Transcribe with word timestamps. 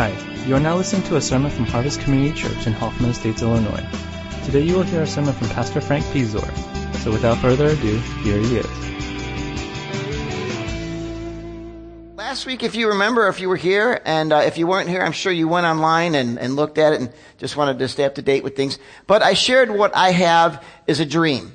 Hi, 0.00 0.16
you 0.46 0.56
are 0.56 0.60
now 0.60 0.76
listening 0.76 1.02
to 1.08 1.16
a 1.16 1.20
sermon 1.20 1.50
from 1.50 1.66
Harvest 1.66 2.00
Community 2.00 2.34
Church 2.34 2.66
in 2.66 2.72
Hoffman 2.72 3.10
Estates, 3.10 3.42
Illinois. 3.42 3.86
Today 4.46 4.62
you 4.62 4.76
will 4.76 4.82
hear 4.82 5.02
a 5.02 5.06
sermon 5.06 5.34
from 5.34 5.50
Pastor 5.50 5.82
Frank 5.82 6.06
Pizor. 6.06 6.40
So 7.00 7.10
without 7.12 7.36
further 7.36 7.66
ado, 7.66 7.98
here 8.22 8.38
he 8.38 8.56
is. 8.56 8.66
Last 12.16 12.46
week, 12.46 12.62
if 12.62 12.74
you 12.74 12.88
remember, 12.88 13.28
if 13.28 13.40
you 13.40 13.50
were 13.50 13.58
here, 13.58 14.00
and 14.06 14.32
uh, 14.32 14.36
if 14.36 14.56
you 14.56 14.66
weren't 14.66 14.88
here, 14.88 15.02
I'm 15.02 15.12
sure 15.12 15.32
you 15.32 15.48
went 15.48 15.66
online 15.66 16.14
and, 16.14 16.38
and 16.38 16.56
looked 16.56 16.78
at 16.78 16.94
it 16.94 17.00
and 17.02 17.12
just 17.36 17.58
wanted 17.58 17.78
to 17.80 17.86
stay 17.86 18.06
up 18.06 18.14
to 18.14 18.22
date 18.22 18.42
with 18.42 18.56
things. 18.56 18.78
But 19.06 19.22
I 19.22 19.34
shared 19.34 19.70
what 19.70 19.94
I 19.94 20.12
have 20.12 20.64
is 20.86 21.00
a 21.00 21.04
dream, 21.04 21.54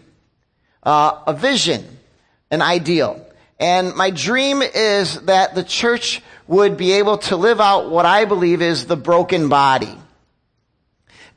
uh, 0.83 1.19
a 1.25 1.33
vision, 1.33 1.97
an 2.51 2.61
ideal. 2.61 3.25
And 3.59 3.95
my 3.95 4.11
dream 4.11 4.61
is 4.61 5.21
that 5.21 5.55
the 5.55 5.63
church 5.63 6.21
would 6.47 6.77
be 6.77 6.93
able 6.93 7.17
to 7.17 7.35
live 7.35 7.59
out 7.59 7.89
what 7.89 8.05
I 8.05 8.25
believe 8.25 8.61
is 8.61 8.85
the 8.85 8.95
broken 8.95 9.49
body. 9.49 9.97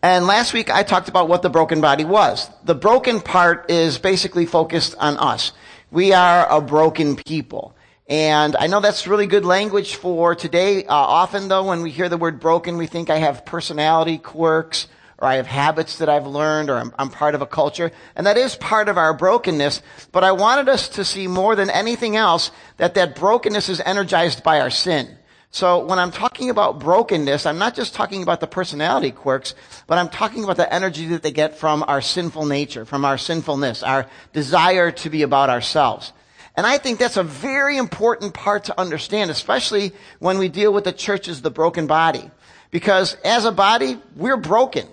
And 0.03 0.27
last 0.27 0.53
week 0.53 0.71
I 0.71 0.83
talked 0.83 1.09
about 1.09 1.29
what 1.29 1.43
the 1.43 1.51
broken 1.51 1.81
body 1.81 2.05
was. 2.05 2.49
The 2.65 2.75
broken 2.75 3.21
part 3.21 3.71
is 3.71 3.99
basically 3.99 4.47
focused 4.47 4.95
on 4.99 5.17
us. 5.17 5.53
We 5.91 6.13
are 6.13 6.47
a 6.49 6.61
broken 6.61 7.17
people. 7.17 7.75
And 8.09 8.57
I 8.57 8.69
know 8.69 8.81
that's 8.81 9.07
really 9.07 9.27
good 9.27 9.45
language 9.45 9.97
for 9.97 10.35
today. 10.35 10.85
Uh, 10.85 10.95
often 10.95 11.49
though, 11.49 11.65
when 11.65 11.83
we 11.83 11.91
hear 11.91 12.09
the 12.09 12.17
word 12.17 12.41
broken, 12.41 12.77
we 12.77 12.87
think 12.87 13.11
I 13.11 13.17
have 13.17 13.45
personality 13.45 14.19
quirks 14.19 14.87
or 15.19 15.27
I 15.27 15.35
have 15.35 15.47
habits 15.47 15.99
that 15.99 16.09
I've 16.09 16.27
learned, 16.27 16.71
or 16.71 16.77
I'm, 16.77 16.95
I'm, 16.99 17.11
part 17.11 17.35
of 17.35 17.43
a 17.43 17.47
culture. 17.47 17.91
And 18.15 18.27
that 18.27 18.37
is 18.37 18.55
part 18.55 18.89
of 18.89 18.97
our 18.97 19.13
brokenness. 19.13 19.83
But 20.13 20.23
I 20.23 20.33
wanted 20.33 20.69
us 20.69 20.89
to 20.91 21.05
see 21.05 21.27
more 21.27 21.57
than 21.57 21.71
anything 21.71 22.15
else 22.15 22.53
that 22.77 22.95
that 22.95 23.17
brokenness 23.17 23.69
is 23.69 23.81
energized 23.81 24.45
by 24.45 24.61
our 24.61 24.71
sin. 24.71 25.19
So 25.51 25.85
when 25.85 25.99
I'm 25.99 26.13
talking 26.13 26.51
about 26.51 26.79
brokenness, 26.79 27.47
I'm 27.47 27.59
not 27.59 27.75
just 27.75 27.95
talking 27.95 28.23
about 28.23 28.41
the 28.41 28.47
personality 28.47 29.11
quirks, 29.11 29.55
but 29.87 29.99
I'm 29.99 30.11
talking 30.11 30.45
about 30.45 30.57
the 30.57 30.73
energy 30.73 31.07
that 31.07 31.23
they 31.23 31.33
get 31.33 31.57
from 31.57 31.83
our 31.89 32.01
sinful 32.01 32.47
nature, 32.47 32.85
from 32.85 33.05
our 33.05 33.19
sinfulness, 33.19 33.83
our 33.83 34.07
desire 34.33 34.93
to 34.93 35.11
be 35.11 35.23
about 35.23 35.51
ourselves. 35.51 36.13
And 36.55 36.67
I 36.67 36.79
think 36.79 36.99
that's 36.99 37.17
a 37.17 37.23
very 37.23 37.77
important 37.77 38.35
part 38.35 38.65
to 38.65 38.79
understand, 38.79 39.31
especially 39.31 39.93
when 40.19 40.39
we 40.39 40.49
deal 40.49 40.73
with 40.73 40.85
the 40.85 40.93
church 40.93 41.29
as 41.29 41.41
the 41.41 41.51
broken 41.51 41.87
body. 41.87 42.31
Because 42.71 43.15
as 43.25 43.45
a 43.47 43.53
body, 43.53 43.99
we're 44.15 44.37
broken 44.37 44.87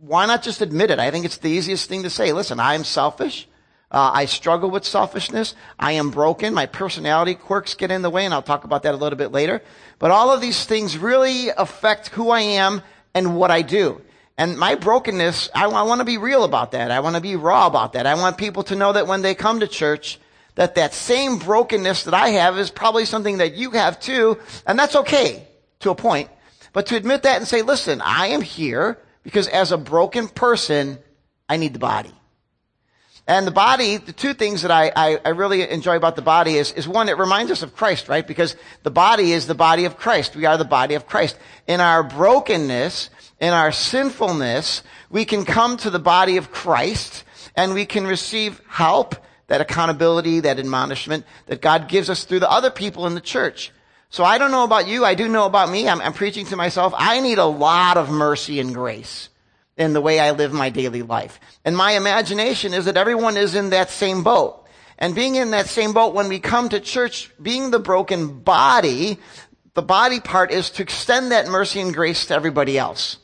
why 0.00 0.26
not 0.26 0.42
just 0.42 0.62
admit 0.62 0.90
it? 0.90 0.98
I 0.98 1.10
think 1.10 1.24
it's 1.24 1.38
the 1.38 1.50
easiest 1.50 1.88
thing 1.88 2.04
to 2.04 2.10
say. 2.10 2.32
Listen, 2.32 2.58
I 2.58 2.74
am 2.74 2.84
selfish. 2.84 3.46
Uh, 3.90 4.10
I 4.14 4.24
struggle 4.26 4.70
with 4.70 4.84
selfishness. 4.84 5.54
I 5.78 5.92
am 5.92 6.10
broken. 6.10 6.54
My 6.54 6.66
personality 6.66 7.34
quirks 7.34 7.74
get 7.74 7.90
in 7.90 8.02
the 8.02 8.10
way, 8.10 8.24
and 8.24 8.32
I'll 8.32 8.42
talk 8.42 8.64
about 8.64 8.84
that 8.84 8.94
a 8.94 8.96
little 8.96 9.18
bit 9.18 9.32
later. 9.32 9.62
But 9.98 10.10
all 10.10 10.30
of 10.30 10.40
these 10.40 10.64
things 10.64 10.96
really 10.96 11.48
affect 11.48 12.08
who 12.08 12.30
I 12.30 12.40
am 12.40 12.82
and 13.14 13.36
what 13.36 13.50
I 13.50 13.62
do. 13.62 14.00
And 14.38 14.56
my 14.56 14.74
brokenness, 14.74 15.50
I, 15.54 15.66
I 15.66 15.82
want 15.82 15.98
to 15.98 16.04
be 16.04 16.16
real 16.16 16.44
about 16.44 16.72
that. 16.72 16.90
I 16.90 17.00
want 17.00 17.16
to 17.16 17.20
be 17.20 17.36
raw 17.36 17.66
about 17.66 17.92
that. 17.92 18.06
I 18.06 18.14
want 18.14 18.38
people 18.38 18.62
to 18.64 18.76
know 18.76 18.92
that 18.92 19.06
when 19.06 19.22
they 19.22 19.34
come 19.34 19.60
to 19.60 19.66
church, 19.66 20.18
that 20.54 20.76
that 20.76 20.94
same 20.94 21.38
brokenness 21.38 22.04
that 22.04 22.14
I 22.14 22.30
have 22.30 22.58
is 22.58 22.70
probably 22.70 23.04
something 23.04 23.38
that 23.38 23.54
you 23.54 23.72
have 23.72 24.00
too, 24.00 24.38
and 24.66 24.78
that's 24.78 24.96
okay 24.96 25.46
to 25.80 25.90
a 25.90 25.94
point. 25.94 26.30
But 26.72 26.86
to 26.86 26.96
admit 26.96 27.24
that 27.24 27.38
and 27.38 27.46
say, 27.46 27.62
listen, 27.62 28.00
I 28.00 28.28
am 28.28 28.40
here. 28.40 28.98
Because 29.22 29.48
as 29.48 29.72
a 29.72 29.78
broken 29.78 30.28
person, 30.28 30.98
I 31.48 31.56
need 31.56 31.72
the 31.72 31.78
body. 31.78 32.12
And 33.26 33.46
the 33.46 33.52
body, 33.52 33.98
the 33.98 34.12
two 34.12 34.34
things 34.34 34.62
that 34.62 34.70
I, 34.70 34.90
I, 34.96 35.20
I, 35.24 35.28
really 35.28 35.68
enjoy 35.68 35.96
about 35.96 36.16
the 36.16 36.22
body 36.22 36.56
is, 36.56 36.72
is 36.72 36.88
one, 36.88 37.08
it 37.08 37.16
reminds 37.16 37.52
us 37.52 37.62
of 37.62 37.76
Christ, 37.76 38.08
right? 38.08 38.26
Because 38.26 38.56
the 38.82 38.90
body 38.90 39.32
is 39.32 39.46
the 39.46 39.54
body 39.54 39.84
of 39.84 39.96
Christ. 39.96 40.34
We 40.34 40.46
are 40.46 40.56
the 40.56 40.64
body 40.64 40.94
of 40.94 41.06
Christ. 41.06 41.38
In 41.68 41.80
our 41.80 42.02
brokenness, 42.02 43.08
in 43.38 43.52
our 43.52 43.70
sinfulness, 43.70 44.82
we 45.10 45.24
can 45.24 45.44
come 45.44 45.76
to 45.76 45.90
the 45.90 46.00
body 46.00 46.38
of 46.38 46.50
Christ 46.50 47.24
and 47.54 47.74
we 47.74 47.86
can 47.86 48.06
receive 48.06 48.60
help, 48.68 49.14
that 49.46 49.60
accountability, 49.60 50.40
that 50.40 50.58
admonishment 50.58 51.24
that 51.46 51.60
God 51.60 51.88
gives 51.88 52.10
us 52.10 52.24
through 52.24 52.40
the 52.40 52.50
other 52.50 52.70
people 52.70 53.06
in 53.06 53.14
the 53.14 53.20
church. 53.20 53.72
So 54.10 54.24
I 54.24 54.38
don't 54.38 54.50
know 54.50 54.64
about 54.64 54.88
you. 54.88 55.04
I 55.04 55.14
do 55.14 55.28
know 55.28 55.46
about 55.46 55.70
me. 55.70 55.88
I'm, 55.88 56.00
I'm, 56.00 56.12
preaching 56.12 56.44
to 56.46 56.56
myself. 56.56 56.92
I 56.96 57.20
need 57.20 57.38
a 57.38 57.44
lot 57.44 57.96
of 57.96 58.10
mercy 58.10 58.58
and 58.58 58.74
grace 58.74 59.28
in 59.76 59.92
the 59.92 60.00
way 60.00 60.18
I 60.18 60.32
live 60.32 60.52
my 60.52 60.68
daily 60.68 61.02
life. 61.02 61.38
And 61.64 61.76
my 61.76 61.92
imagination 61.92 62.74
is 62.74 62.86
that 62.86 62.96
everyone 62.96 63.36
is 63.36 63.54
in 63.54 63.70
that 63.70 63.88
same 63.88 64.24
boat. 64.24 64.66
And 64.98 65.14
being 65.14 65.36
in 65.36 65.52
that 65.52 65.68
same 65.68 65.92
boat 65.92 66.12
when 66.12 66.28
we 66.28 66.40
come 66.40 66.68
to 66.68 66.80
church, 66.80 67.30
being 67.40 67.70
the 67.70 67.78
broken 67.78 68.40
body, 68.40 69.18
the 69.74 69.82
body 69.82 70.18
part 70.18 70.50
is 70.50 70.70
to 70.70 70.82
extend 70.82 71.30
that 71.30 71.48
mercy 71.48 71.80
and 71.80 71.94
grace 71.94 72.26
to 72.26 72.34
everybody 72.34 72.76
else. 72.76 73.16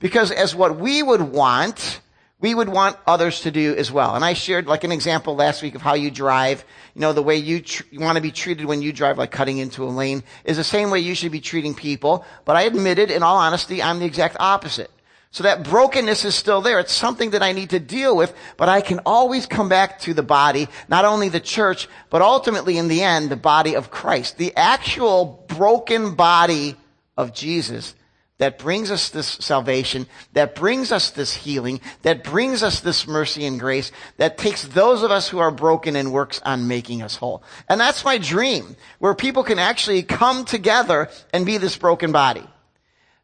Because 0.00 0.32
as 0.32 0.54
what 0.54 0.76
we 0.76 1.02
would 1.02 1.22
want, 1.22 2.00
we 2.42 2.54
would 2.54 2.68
want 2.68 2.98
others 3.06 3.42
to 3.42 3.50
do 3.52 3.74
as 3.76 3.90
well. 3.90 4.16
And 4.16 4.24
I 4.24 4.34
shared 4.34 4.66
like 4.66 4.82
an 4.82 4.90
example 4.90 5.36
last 5.36 5.62
week 5.62 5.76
of 5.76 5.80
how 5.80 5.94
you 5.94 6.10
drive. 6.10 6.64
You 6.94 7.00
know, 7.00 7.12
the 7.12 7.22
way 7.22 7.36
you, 7.36 7.60
tr- 7.60 7.84
you 7.90 8.00
want 8.00 8.16
to 8.16 8.20
be 8.20 8.32
treated 8.32 8.66
when 8.66 8.82
you 8.82 8.92
drive, 8.92 9.16
like 9.16 9.30
cutting 9.30 9.58
into 9.58 9.84
a 9.84 9.86
lane, 9.86 10.24
is 10.44 10.56
the 10.56 10.64
same 10.64 10.90
way 10.90 10.98
you 10.98 11.14
should 11.14 11.30
be 11.30 11.40
treating 11.40 11.72
people. 11.72 12.26
But 12.44 12.56
I 12.56 12.62
admitted, 12.62 13.12
in 13.12 13.22
all 13.22 13.36
honesty, 13.36 13.80
I'm 13.80 14.00
the 14.00 14.06
exact 14.06 14.36
opposite. 14.40 14.90
So 15.30 15.44
that 15.44 15.62
brokenness 15.62 16.24
is 16.24 16.34
still 16.34 16.60
there. 16.60 16.80
It's 16.80 16.92
something 16.92 17.30
that 17.30 17.42
I 17.42 17.52
need 17.52 17.70
to 17.70 17.78
deal 17.78 18.14
with, 18.14 18.34
but 18.56 18.68
I 18.68 18.80
can 18.80 18.98
always 19.06 19.46
come 19.46 19.68
back 19.68 20.00
to 20.00 20.12
the 20.12 20.22
body, 20.22 20.68
not 20.88 21.04
only 21.04 21.28
the 21.28 21.40
church, 21.40 21.88
but 22.10 22.22
ultimately 22.22 22.76
in 22.76 22.88
the 22.88 23.02
end, 23.02 23.30
the 23.30 23.36
body 23.36 23.76
of 23.76 23.90
Christ. 23.90 24.36
The 24.36 24.54
actual 24.56 25.46
broken 25.46 26.16
body 26.16 26.76
of 27.16 27.32
Jesus 27.32 27.94
that 28.42 28.58
brings 28.58 28.90
us 28.90 29.10
this 29.10 29.28
salvation, 29.28 30.04
that 30.32 30.56
brings 30.56 30.90
us 30.90 31.10
this 31.10 31.32
healing, 31.32 31.80
that 32.02 32.24
brings 32.24 32.64
us 32.64 32.80
this 32.80 33.06
mercy 33.06 33.46
and 33.46 33.60
grace, 33.60 33.92
that 34.16 34.36
takes 34.36 34.64
those 34.64 35.04
of 35.04 35.12
us 35.12 35.28
who 35.28 35.38
are 35.38 35.52
broken 35.52 35.94
and 35.94 36.12
works 36.12 36.40
on 36.44 36.66
making 36.66 37.02
us 37.02 37.14
whole. 37.14 37.44
And 37.68 37.80
that's 37.80 38.04
my 38.04 38.18
dream, 38.18 38.74
where 38.98 39.14
people 39.14 39.44
can 39.44 39.60
actually 39.60 40.02
come 40.02 40.44
together 40.44 41.08
and 41.32 41.46
be 41.46 41.56
this 41.56 41.78
broken 41.78 42.10
body. 42.10 42.42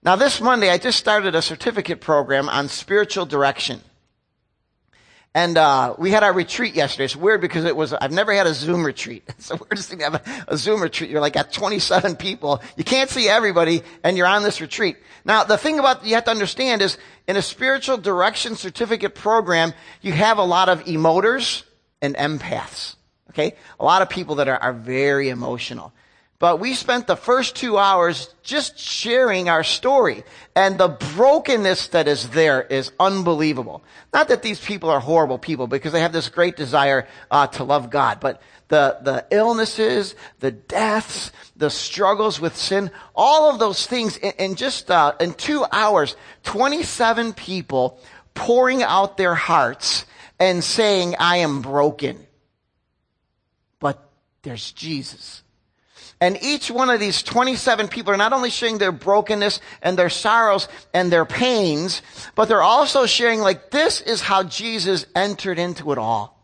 Now 0.05 0.15
this 0.15 0.41
Monday, 0.41 0.71
I 0.71 0.79
just 0.79 1.01
started 1.01 1.35
a 1.35 1.43
certificate 1.43 2.01
program 2.01 2.49
on 2.49 2.69
spiritual 2.69 3.27
direction. 3.27 3.81
And 5.35 5.59
uh, 5.59 5.95
we 5.99 6.11
had 6.11 6.23
our 6.23 6.33
retreat 6.33 6.75
yesterday. 6.75 7.05
It's 7.05 7.15
weird 7.15 7.41
because 7.41 7.65
it 7.65 7.77
was, 7.77 7.93
I've 7.93 8.13
never 8.13 8.33
had 8.33 8.47
a 8.47 8.55
Zoom 8.55 8.85
retreat. 8.85 9.25
It's 9.39 9.49
the 9.49 9.57
weirdest 9.57 9.91
thing 9.91 9.99
to 9.99 10.05
have 10.05 10.15
a, 10.15 10.45
a 10.49 10.57
Zoom 10.57 10.83
retreat. 10.83 11.11
You're 11.11 11.21
like 11.21 11.37
at 11.37 11.53
27 11.53 12.17
people. 12.17 12.61
You 12.77 12.85
can't 12.85 13.09
see 13.11 13.29
everybody 13.29 13.83
and 14.03 14.17
you're 14.17 14.27
on 14.27 14.43
this 14.43 14.61
retreat. 14.61 14.97
Now, 15.25 15.45
the 15.45 15.57
thing 15.57 15.79
about 15.79 16.05
you 16.05 16.15
have 16.15 16.25
to 16.25 16.31
understand 16.31 16.83
is 16.83 16.99
in 17.29 17.37
a 17.37 17.43
spiritual 17.43 17.99
direction 17.99 18.57
certificate 18.57 19.15
program, 19.15 19.75
you 20.01 20.13
have 20.13 20.39
a 20.39 20.43
lot 20.43 20.69
of 20.69 20.89
emoters 20.89 21.63
and 22.01 22.17
empaths. 22.17 22.97
Okay? 23.31 23.55
A 23.79 23.85
lot 23.85 24.03
of 24.03 24.09
people 24.09 24.37
that 24.37 24.49
are, 24.49 24.59
are 24.59 24.73
very 24.73 25.29
emotional. 25.29 25.93
But 26.41 26.61
we 26.61 26.75
spent 26.75 27.09
the 27.09 27.17
first 27.17 27.57
two 27.57 27.79
hours 27.79 28.33
just 28.45 28.79
sharing 28.79 29.49
our 29.49 29.65
story. 29.65 30.23
And 30.55 30.79
the 30.79 30.89
brokenness 30.89 31.89
that 31.89 32.07
is 32.07 32.29
there 32.31 32.63
is 32.63 32.93
unbelievable. 33.01 33.83
Not 34.13 34.29
that 34.29 34.43
these 34.43 34.65
people 34.65 34.89
are 34.89 35.01
horrible 35.01 35.39
people 35.39 35.67
because 35.67 35.93
they 35.93 36.01
have 36.01 36.13
this 36.13 36.29
great 36.29 36.57
desire 36.57 37.09
uh, 37.31 37.49
to 37.49 37.65
love 37.65 37.91
God, 37.91 38.21
but 38.21 38.41
the, 38.69 38.99
the 39.03 39.27
illnesses, 39.33 40.15
the 40.39 40.53
deaths, 40.53 41.33
the 41.57 41.71
struggles 41.71 42.41
with 42.41 42.57
sin, 42.57 42.93
all 43.17 43.51
of 43.51 43.59
those 43.59 43.87
things 43.87 44.17
in, 44.17 44.33
in 44.39 44.55
just 44.55 44.91
uh, 44.93 45.15
in 45.19 45.35
two 45.35 45.65
hours, 45.73 46.15
27 46.45 47.33
people 47.33 47.99
pouring 48.35 48.85
out 48.85 49.17
their 49.17 49.35
hearts 49.35 50.07
and 50.39 50.63
saying, 50.63 51.17
I 51.19 51.39
am 51.39 51.63
broken. 51.63 52.25
But 53.81 54.09
there's 54.43 54.71
Jesus. 54.71 55.43
And 56.21 56.39
each 56.43 56.71
one 56.71 56.91
of 56.91 56.99
these 56.99 57.23
27 57.23 57.89
people 57.89 58.13
are 58.13 58.17
not 58.17 58.33
only 58.33 58.51
sharing 58.51 58.79
their 58.79 58.93
brokenness 58.93 59.61
and 59.83 59.97
their 59.97 60.11
sorrows 60.11 60.67
and 60.93 61.13
their 61.13 61.25
pains, 61.25 62.03
but 62.35 62.49
they're 62.49 62.63
also 62.63 63.07
sharing 63.07 63.41
like, 63.41 63.71
this 63.71 64.01
is 64.01 64.21
how 64.21 64.43
Jesus 64.43 65.07
entered 65.15 65.59
into 65.59 65.93
it 65.93 65.99
all 65.99 66.37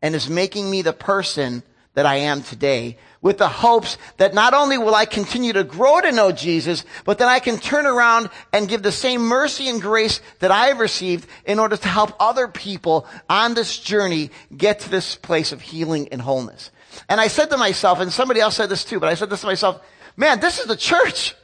and 0.00 0.14
is 0.14 0.28
making 0.28 0.70
me 0.70 0.82
the 0.82 0.92
person 0.92 1.64
that 1.94 2.06
I 2.06 2.16
am 2.16 2.42
today 2.42 2.96
with 3.20 3.38
the 3.38 3.48
hopes 3.48 3.98
that 4.18 4.34
not 4.34 4.54
only 4.54 4.78
will 4.78 4.94
I 4.94 5.04
continue 5.04 5.52
to 5.54 5.64
grow 5.64 6.00
to 6.00 6.12
know 6.12 6.30
Jesus, 6.30 6.84
but 7.04 7.18
that 7.18 7.26
I 7.26 7.40
can 7.40 7.58
turn 7.58 7.86
around 7.86 8.30
and 8.52 8.68
give 8.68 8.84
the 8.84 8.92
same 8.92 9.22
mercy 9.22 9.68
and 9.68 9.82
grace 9.82 10.20
that 10.38 10.52
I've 10.52 10.78
received 10.78 11.28
in 11.44 11.58
order 11.58 11.76
to 11.76 11.88
help 11.88 12.12
other 12.20 12.46
people 12.46 13.04
on 13.28 13.54
this 13.54 13.76
journey 13.76 14.30
get 14.56 14.78
to 14.80 14.90
this 14.90 15.16
place 15.16 15.50
of 15.50 15.60
healing 15.60 16.08
and 16.12 16.22
wholeness. 16.22 16.70
And 17.08 17.20
I 17.20 17.28
said 17.28 17.50
to 17.50 17.56
myself, 17.56 18.00
and 18.00 18.12
somebody 18.12 18.40
else 18.40 18.56
said 18.56 18.68
this 18.68 18.84
too, 18.84 19.00
but 19.00 19.08
I 19.08 19.14
said 19.14 19.30
this 19.30 19.40
to 19.40 19.46
myself, 19.46 19.80
man, 20.16 20.40
this 20.40 20.58
is 20.58 20.66
the 20.66 20.76
church. 20.76 21.34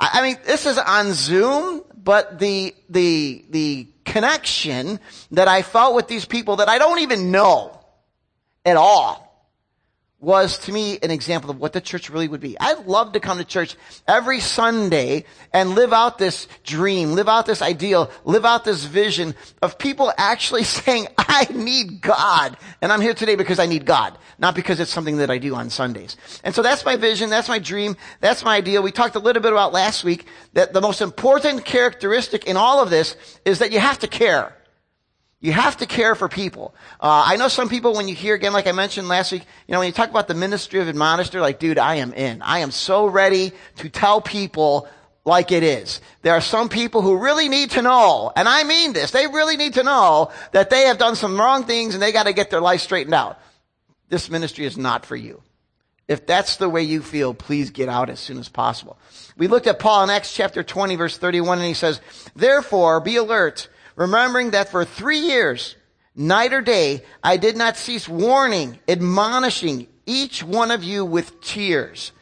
I 0.00 0.22
mean, 0.22 0.38
this 0.44 0.66
is 0.66 0.78
on 0.78 1.12
Zoom, 1.12 1.82
but 1.94 2.38
the, 2.38 2.74
the, 2.88 3.44
the 3.50 3.86
connection 4.04 4.98
that 5.32 5.48
I 5.48 5.62
felt 5.62 5.94
with 5.94 6.08
these 6.08 6.24
people 6.24 6.56
that 6.56 6.68
I 6.68 6.78
don't 6.78 7.00
even 7.00 7.30
know 7.30 7.78
at 8.64 8.76
all 8.76 9.29
was 10.20 10.58
to 10.58 10.72
me 10.72 10.98
an 11.02 11.10
example 11.10 11.50
of 11.50 11.58
what 11.58 11.72
the 11.72 11.80
church 11.80 12.10
really 12.10 12.28
would 12.28 12.40
be. 12.40 12.58
I'd 12.60 12.86
love 12.86 13.12
to 13.12 13.20
come 13.20 13.38
to 13.38 13.44
church 13.44 13.74
every 14.06 14.40
Sunday 14.40 15.24
and 15.52 15.70
live 15.70 15.94
out 15.94 16.18
this 16.18 16.46
dream, 16.62 17.12
live 17.12 17.28
out 17.28 17.46
this 17.46 17.62
ideal, 17.62 18.10
live 18.24 18.44
out 18.44 18.64
this 18.64 18.84
vision 18.84 19.34
of 19.62 19.78
people 19.78 20.12
actually 20.18 20.64
saying, 20.80 21.08
I 21.16 21.46
need 21.52 22.02
God. 22.02 22.58
And 22.82 22.92
I'm 22.92 23.00
here 23.00 23.14
today 23.14 23.34
because 23.34 23.58
I 23.58 23.66
need 23.66 23.86
God, 23.86 24.16
not 24.38 24.54
because 24.54 24.78
it's 24.78 24.90
something 24.90 25.16
that 25.18 25.30
I 25.30 25.38
do 25.38 25.54
on 25.54 25.70
Sundays. 25.70 26.18
And 26.44 26.54
so 26.54 26.60
that's 26.60 26.84
my 26.84 26.96
vision. 26.96 27.30
That's 27.30 27.48
my 27.48 27.58
dream. 27.58 27.96
That's 28.20 28.44
my 28.44 28.56
ideal. 28.56 28.82
We 28.82 28.92
talked 28.92 29.16
a 29.16 29.20
little 29.20 29.42
bit 29.42 29.52
about 29.52 29.72
last 29.72 30.04
week 30.04 30.26
that 30.52 30.74
the 30.74 30.82
most 30.82 31.00
important 31.00 31.64
characteristic 31.64 32.44
in 32.44 32.58
all 32.58 32.82
of 32.82 32.90
this 32.90 33.16
is 33.46 33.60
that 33.60 33.72
you 33.72 33.80
have 33.80 33.98
to 34.00 34.06
care. 34.06 34.54
You 35.40 35.52
have 35.52 35.78
to 35.78 35.86
care 35.86 36.14
for 36.14 36.28
people. 36.28 36.74
Uh, 37.00 37.24
I 37.26 37.36
know 37.36 37.48
some 37.48 37.70
people, 37.70 37.94
when 37.94 38.08
you 38.08 38.14
hear 38.14 38.34
again, 38.34 38.52
like 38.52 38.66
I 38.66 38.72
mentioned 38.72 39.08
last 39.08 39.32
week, 39.32 39.42
you 39.66 39.72
know, 39.72 39.78
when 39.78 39.86
you 39.86 39.92
talk 39.92 40.10
about 40.10 40.28
the 40.28 40.34
ministry 40.34 40.80
of 40.80 40.88
admonish, 40.88 41.30
they're 41.30 41.40
like, 41.40 41.58
dude, 41.58 41.78
I 41.78 41.96
am 41.96 42.12
in. 42.12 42.42
I 42.42 42.58
am 42.58 42.70
so 42.70 43.06
ready 43.06 43.52
to 43.76 43.88
tell 43.88 44.20
people 44.20 44.86
like 45.24 45.50
it 45.50 45.62
is. 45.62 46.02
There 46.20 46.34
are 46.34 46.42
some 46.42 46.68
people 46.68 47.00
who 47.00 47.16
really 47.16 47.48
need 47.48 47.70
to 47.72 47.82
know, 47.82 48.30
and 48.36 48.48
I 48.48 48.64
mean 48.64 48.92
this, 48.92 49.12
they 49.12 49.26
really 49.26 49.56
need 49.56 49.74
to 49.74 49.82
know 49.82 50.30
that 50.52 50.68
they 50.68 50.82
have 50.82 50.98
done 50.98 51.16
some 51.16 51.38
wrong 51.38 51.64
things 51.64 51.94
and 51.94 52.02
they 52.02 52.12
got 52.12 52.26
to 52.26 52.34
get 52.34 52.50
their 52.50 52.60
life 52.60 52.82
straightened 52.82 53.14
out. 53.14 53.38
This 54.10 54.28
ministry 54.28 54.66
is 54.66 54.76
not 54.76 55.06
for 55.06 55.16
you. 55.16 55.42
If 56.06 56.26
that's 56.26 56.56
the 56.56 56.68
way 56.68 56.82
you 56.82 57.00
feel, 57.00 57.32
please 57.32 57.70
get 57.70 57.88
out 57.88 58.10
as 58.10 58.18
soon 58.18 58.38
as 58.38 58.48
possible. 58.48 58.98
We 59.36 59.46
looked 59.46 59.68
at 59.68 59.78
Paul 59.78 60.04
in 60.04 60.10
Acts 60.10 60.34
chapter 60.34 60.62
20 60.62 60.96
verse 60.96 61.16
31 61.16 61.58
and 61.58 61.68
he 61.68 61.74
says, 61.74 62.00
therefore 62.34 63.00
be 63.00 63.16
alert 63.16 63.68
remembering 63.96 64.50
that 64.50 64.70
for 64.70 64.84
three 64.84 65.18
years, 65.18 65.76
night 66.14 66.52
or 66.52 66.60
day, 66.60 67.02
I 67.22 67.36
did 67.36 67.56
not 67.56 67.76
cease 67.76 68.08
warning, 68.08 68.78
admonishing 68.88 69.88
each 70.06 70.42
one 70.42 70.70
of 70.70 70.82
you 70.82 71.04
with 71.04 71.40
tears. 71.40 72.12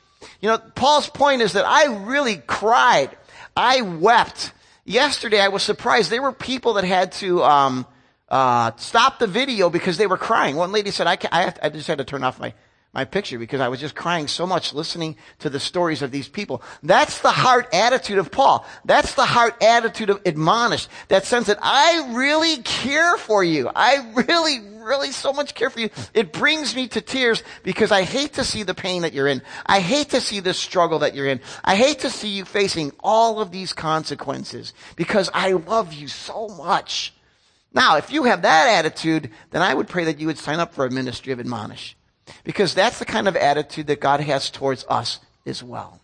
You 0.40 0.48
know, 0.48 0.58
Paul's 0.58 1.08
point 1.08 1.42
is 1.42 1.54
that 1.54 1.66
I 1.66 1.86
really 2.04 2.36
cried. 2.36 3.16
I 3.56 3.82
wept. 3.82 4.52
Yesterday, 4.84 5.40
I 5.40 5.48
was 5.48 5.62
surprised. 5.62 6.10
There 6.10 6.22
were 6.22 6.32
people 6.32 6.74
that 6.74 6.84
had 6.84 7.12
to 7.12 7.42
um, 7.42 7.86
uh, 8.28 8.72
stop 8.76 9.18
the 9.18 9.26
video 9.26 9.68
because 9.68 9.96
they 9.96 10.06
were 10.06 10.16
crying. 10.16 10.56
One 10.56 10.72
lady 10.72 10.90
said, 10.90 11.06
"I, 11.06 11.12
I, 11.12 11.44
to, 11.44 11.66
I 11.66 11.68
just 11.68 11.86
had 11.86 11.98
to 11.98 12.04
turn 12.04 12.24
off 12.24 12.38
my 12.38 12.54
my 12.94 13.04
picture 13.04 13.38
because 13.38 13.60
I 13.60 13.68
was 13.68 13.80
just 13.80 13.94
crying 13.94 14.28
so 14.28 14.46
much 14.46 14.72
listening 14.72 15.16
to 15.40 15.50
the 15.50 15.60
stories 15.60 16.00
of 16.00 16.10
these 16.10 16.28
people. 16.28 16.62
That's 16.82 17.20
the 17.20 17.30
heart 17.30 17.68
attitude 17.74 18.18
of 18.18 18.30
Paul. 18.30 18.66
That's 18.84 19.14
the 19.14 19.26
heart 19.26 19.62
attitude 19.62 20.08
of 20.10 20.22
admonish. 20.24 20.88
That 21.08 21.26
sense 21.26 21.48
that 21.48 21.58
I 21.60 22.12
really 22.14 22.56
care 22.62 23.16
for 23.18 23.44
you. 23.44 23.70
I 23.74 24.10
really, 24.14 24.60
really 24.80 25.12
so 25.12 25.34
much 25.34 25.54
care 25.54 25.68
for 25.68 25.80
you. 25.80 25.90
It 26.14 26.32
brings 26.32 26.74
me 26.74 26.88
to 26.88 27.02
tears 27.02 27.42
because 27.62 27.92
I 27.92 28.02
hate 28.02 28.34
to 28.34 28.44
see 28.44 28.62
the 28.62 28.74
pain 28.74 29.02
that 29.02 29.12
you're 29.12 29.28
in. 29.28 29.42
I 29.66 29.80
hate 29.80 30.10
to 30.10 30.20
see 30.20 30.40
the 30.40 30.54
struggle 30.54 31.00
that 31.00 31.14
you're 31.14 31.26
in. 31.26 31.40
I 31.62 31.76
hate 31.76 32.00
to 32.00 32.10
see 32.10 32.28
you 32.28 32.46
facing 32.46 32.92
all 33.00 33.38
of 33.38 33.50
these 33.50 33.74
consequences 33.74 34.72
because 34.96 35.28
I 35.34 35.52
love 35.52 35.92
you 35.92 36.08
so 36.08 36.48
much. 36.48 37.12
Now, 37.74 37.98
if 37.98 38.10
you 38.10 38.24
have 38.24 38.42
that 38.42 38.78
attitude, 38.78 39.30
then 39.50 39.60
I 39.60 39.74
would 39.74 39.88
pray 39.88 40.04
that 40.04 40.18
you 40.18 40.26
would 40.28 40.38
sign 40.38 40.58
up 40.58 40.72
for 40.72 40.86
a 40.86 40.90
ministry 40.90 41.34
of 41.34 41.38
admonish. 41.38 41.97
Because 42.44 42.74
that's 42.74 42.98
the 42.98 43.04
kind 43.04 43.28
of 43.28 43.36
attitude 43.36 43.86
that 43.88 44.00
God 44.00 44.20
has 44.20 44.50
towards 44.50 44.84
us 44.88 45.20
as 45.46 45.62
well. 45.62 46.00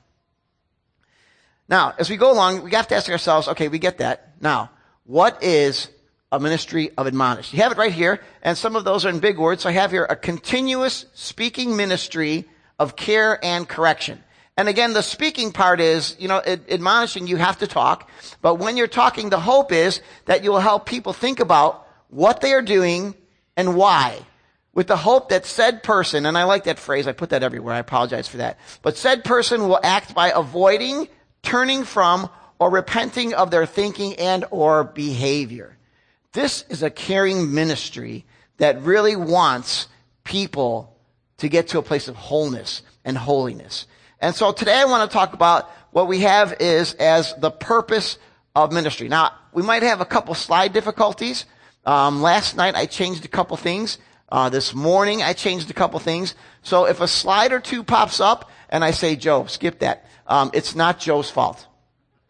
Now, 1.69 1.95
as 1.99 2.11
we 2.11 2.17
go 2.17 2.31
along, 2.31 2.63
we 2.63 2.71
have 2.73 2.89
to 2.89 2.95
ask 2.95 3.11
ourselves, 3.11 3.49
okay, 3.49 3.69
we 3.69 3.79
get 3.79 3.99
that. 3.99 4.35
Now, 4.41 4.71
what 5.05 5.43
is 5.43 5.89
a 6.31 6.39
ministry 6.39 6.91
of 6.99 7.07
admonish? 7.07 7.53
You 7.53 7.63
have 7.63 7.73
it 7.73 7.79
right 7.79 7.93
here, 7.93 8.21
and 8.43 8.57
some 8.57 8.77
of 8.77 8.85
those 8.85 9.07
are 9.07 9.11
in 9.11 9.21
big 9.21 9.39
words. 9.39 9.63
So 9.63 9.69
I 9.69 9.73
have 9.73 9.91
here 9.91 10.05
a 10.05 10.17
continuous 10.17 11.07
speaking 11.15 11.77
ministry 11.77 12.49
of 12.79 12.97
care 12.97 13.43
and 13.43 13.69
correction. 13.69 14.23
And 14.57 14.69
again, 14.69 14.93
the 14.93 15.03
speaking 15.03 15.53
part 15.53 15.81
is, 15.81 16.17
you 16.19 16.29
know, 16.29 16.41
admonishing, 16.41 17.27
you 17.27 17.37
have 17.37 17.59
to 17.59 17.67
talk. 17.67 18.09
But 18.41 18.57
when 18.57 18.77
you're 18.77 18.87
talking, 18.87 19.31
the 19.31 19.41
hope 19.41 19.73
is 19.73 20.01
that 20.27 20.45
you 20.45 20.53
will 20.53 20.61
help 20.61 20.87
people 20.87 21.13
think 21.13 21.41
about 21.41 21.89
what 22.09 22.41
they 22.41 22.53
are 22.53 22.63
doing 22.63 23.15
and 23.57 23.75
why 23.75 24.21
with 24.75 24.89
the 24.89 24.97
hope 24.97 25.29
that 25.29 25.47
said 25.47 25.83
person, 25.83 26.27
and 26.27 26.37
I 26.37 26.45
like 26.45 26.65
that 26.65 26.79
phrase, 26.79 27.07
I 27.07 27.13
put 27.13 27.31
that 27.31 27.43
everywhere, 27.43 27.75
I 27.75 27.79
apologize 27.79 28.29
for 28.29 28.39
that, 28.39 28.59
but 28.83 28.97
said 28.97 29.25
person 29.25 29.69
will 29.69 29.81
act 29.83 30.15
by 30.15 30.33
avoiding, 30.35 31.09
turning 31.43 31.85
from, 31.85 32.29
or 32.59 32.71
repenting 32.71 33.35
of 33.35 33.51
their 33.51 33.67
thinking 33.67 34.15
and 34.17 34.45
or 34.51 34.85
behavior. 34.85 35.77
This 36.33 36.65
is 36.69 36.83
a 36.83 36.91
caring 36.91 37.55
ministry 37.55 38.25
that 38.59 38.83
really 38.83 39.17
wants 39.17 39.89
people 40.25 40.97
to 41.39 41.49
get 41.49 41.69
to 41.69 41.79
a 41.79 41.83
place 41.83 42.09
of 42.09 42.17
wholeness 42.17 42.83
and 43.05 43.17
holiness. 43.17 43.87
And 44.21 44.35
so 44.35 44.53
today 44.53 44.81
I 44.81 44.85
want 44.85 45.09
to 45.09 45.15
talk 45.15 45.35
about 45.35 45.71
what 45.91 46.09
we 46.09 46.21
have 46.21 46.55
is 46.61 46.95
as 46.95 47.35
the 47.35 47.51
purpose 47.51 48.19
of 48.55 48.73
ministry. 48.73 49.09
Now, 49.09 49.33
we 49.53 49.63
might 49.63 49.83
have 49.83 50.01
a 50.01 50.05
couple 50.05 50.35
slide 50.35 50.73
difficulties. 50.73 51.45
Um, 51.85 52.23
last 52.23 52.57
night 52.57 52.75
I 52.75 52.87
changed 52.87 53.25
a 53.25 53.29
couple 53.29 53.57
things. 53.57 53.99
Uh, 54.35 54.49
this 54.49 54.75
morning 54.75 55.23
I 55.23 55.33
changed 55.33 55.71
a 55.71 55.75
couple 55.75 56.01
things. 56.01 56.35
So 56.65 56.87
if 56.87 57.01
a 57.01 57.07
slide 57.07 57.53
or 57.53 57.61
two 57.61 57.85
pops 57.85 58.19
up 58.19 58.51
and 58.69 58.83
I 58.83 58.91
say, 58.91 59.15
Joe, 59.15 59.47
skip 59.47 59.79
that, 59.79 60.09
um, 60.27 60.51
it's 60.53 60.75
not 60.75 60.99
Joe's 60.99 61.31
fault. 61.31 61.69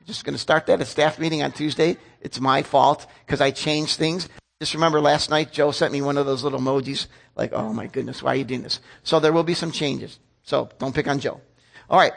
Just 0.05 0.23
going 0.23 0.35
to 0.35 0.39
start 0.39 0.67
that 0.67 0.83
at 0.83 0.87
staff 0.87 1.19
meeting 1.19 1.43
on 1.43 1.53
Tuesday. 1.53 1.97
It's 2.21 2.39
my 2.39 2.63
fault 2.63 3.07
because 3.25 3.41
I 3.41 3.53
changed 3.53 3.97
things. 3.97 4.29
Just 4.61 4.75
remember 4.75 5.01
last 5.01 5.31
night 5.31 5.51
Joe 5.51 5.71
sent 5.71 5.95
me 5.95 6.03
one 6.03 6.19
of 6.19 6.27
those 6.27 6.45
little 6.45 6.61
emojis 6.61 7.07
like, 7.37 7.55
oh 7.55 7.73
my 7.73 7.87
goodness, 7.87 8.23
why 8.23 8.35
are 8.35 8.37
you 8.37 8.45
doing 8.45 8.61
this? 8.61 8.81
So 9.03 9.19
there 9.19 9.33
will 9.33 9.43
be 9.43 9.55
some 9.55 9.73
changes. 9.73 10.19
So 10.43 10.69
don't 10.79 10.95
pick 10.95 11.09
on 11.09 11.21
Joe. 11.21 11.41
All 11.89 11.99
right. 11.99 12.13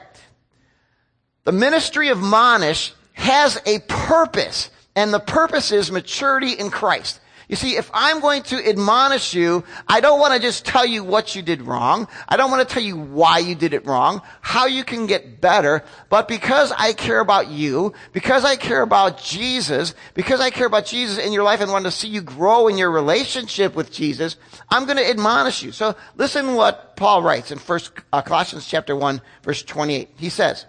The 1.45 1.53
ministry 1.53 2.09
of 2.09 2.17
admonish 2.17 2.93
has 3.13 3.57
a 3.65 3.79
purpose, 3.87 4.69
and 4.97 5.13
the 5.13 5.21
purpose 5.21 5.71
is 5.71 5.93
maturity 5.93 6.51
in 6.51 6.71
Christ. 6.71 7.21
You 7.47 7.55
see, 7.55 7.77
if 7.77 7.89
I'm 7.93 8.19
going 8.19 8.43
to 8.43 8.69
admonish 8.69 9.33
you, 9.33 9.63
I 9.87 10.01
don't 10.01 10.19
want 10.19 10.33
to 10.33 10.39
just 10.39 10.65
tell 10.65 10.85
you 10.85 11.01
what 11.01 11.33
you 11.33 11.41
did 11.41 11.61
wrong. 11.61 12.09
I 12.27 12.35
don't 12.35 12.51
want 12.51 12.67
to 12.67 12.73
tell 12.73 12.83
you 12.83 12.97
why 12.97 13.39
you 13.39 13.55
did 13.55 13.73
it 13.73 13.85
wrong, 13.85 14.21
how 14.41 14.65
you 14.65 14.83
can 14.83 15.05
get 15.05 15.39
better. 15.39 15.85
But 16.09 16.27
because 16.27 16.73
I 16.77 16.91
care 16.91 17.21
about 17.21 17.47
you, 17.47 17.93
because 18.11 18.43
I 18.43 18.57
care 18.57 18.81
about 18.81 19.23
Jesus, 19.23 19.95
because 20.13 20.41
I 20.41 20.49
care 20.49 20.67
about 20.67 20.85
Jesus 20.85 21.17
in 21.17 21.31
your 21.31 21.43
life 21.43 21.61
and 21.61 21.71
want 21.71 21.85
to 21.85 21.91
see 21.91 22.09
you 22.09 22.19
grow 22.19 22.67
in 22.67 22.77
your 22.77 22.91
relationship 22.91 23.75
with 23.75 23.93
Jesus, 23.93 24.35
I'm 24.69 24.83
going 24.83 24.97
to 24.97 25.09
admonish 25.09 25.63
you. 25.63 25.71
So 25.71 25.95
listen 26.17 26.55
what 26.55 26.97
Paul 26.97 27.23
writes 27.23 27.51
in 27.51 27.59
First 27.59 27.91
uh, 28.11 28.21
Colossians 28.23 28.67
chapter 28.67 28.93
1 28.93 29.21
verse 29.43 29.63
28. 29.63 30.09
He 30.17 30.27
says, 30.27 30.65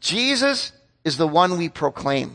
Jesus 0.00 0.72
is 1.04 1.18
the 1.18 1.28
one 1.28 1.56
we 1.56 1.68
proclaim, 1.68 2.34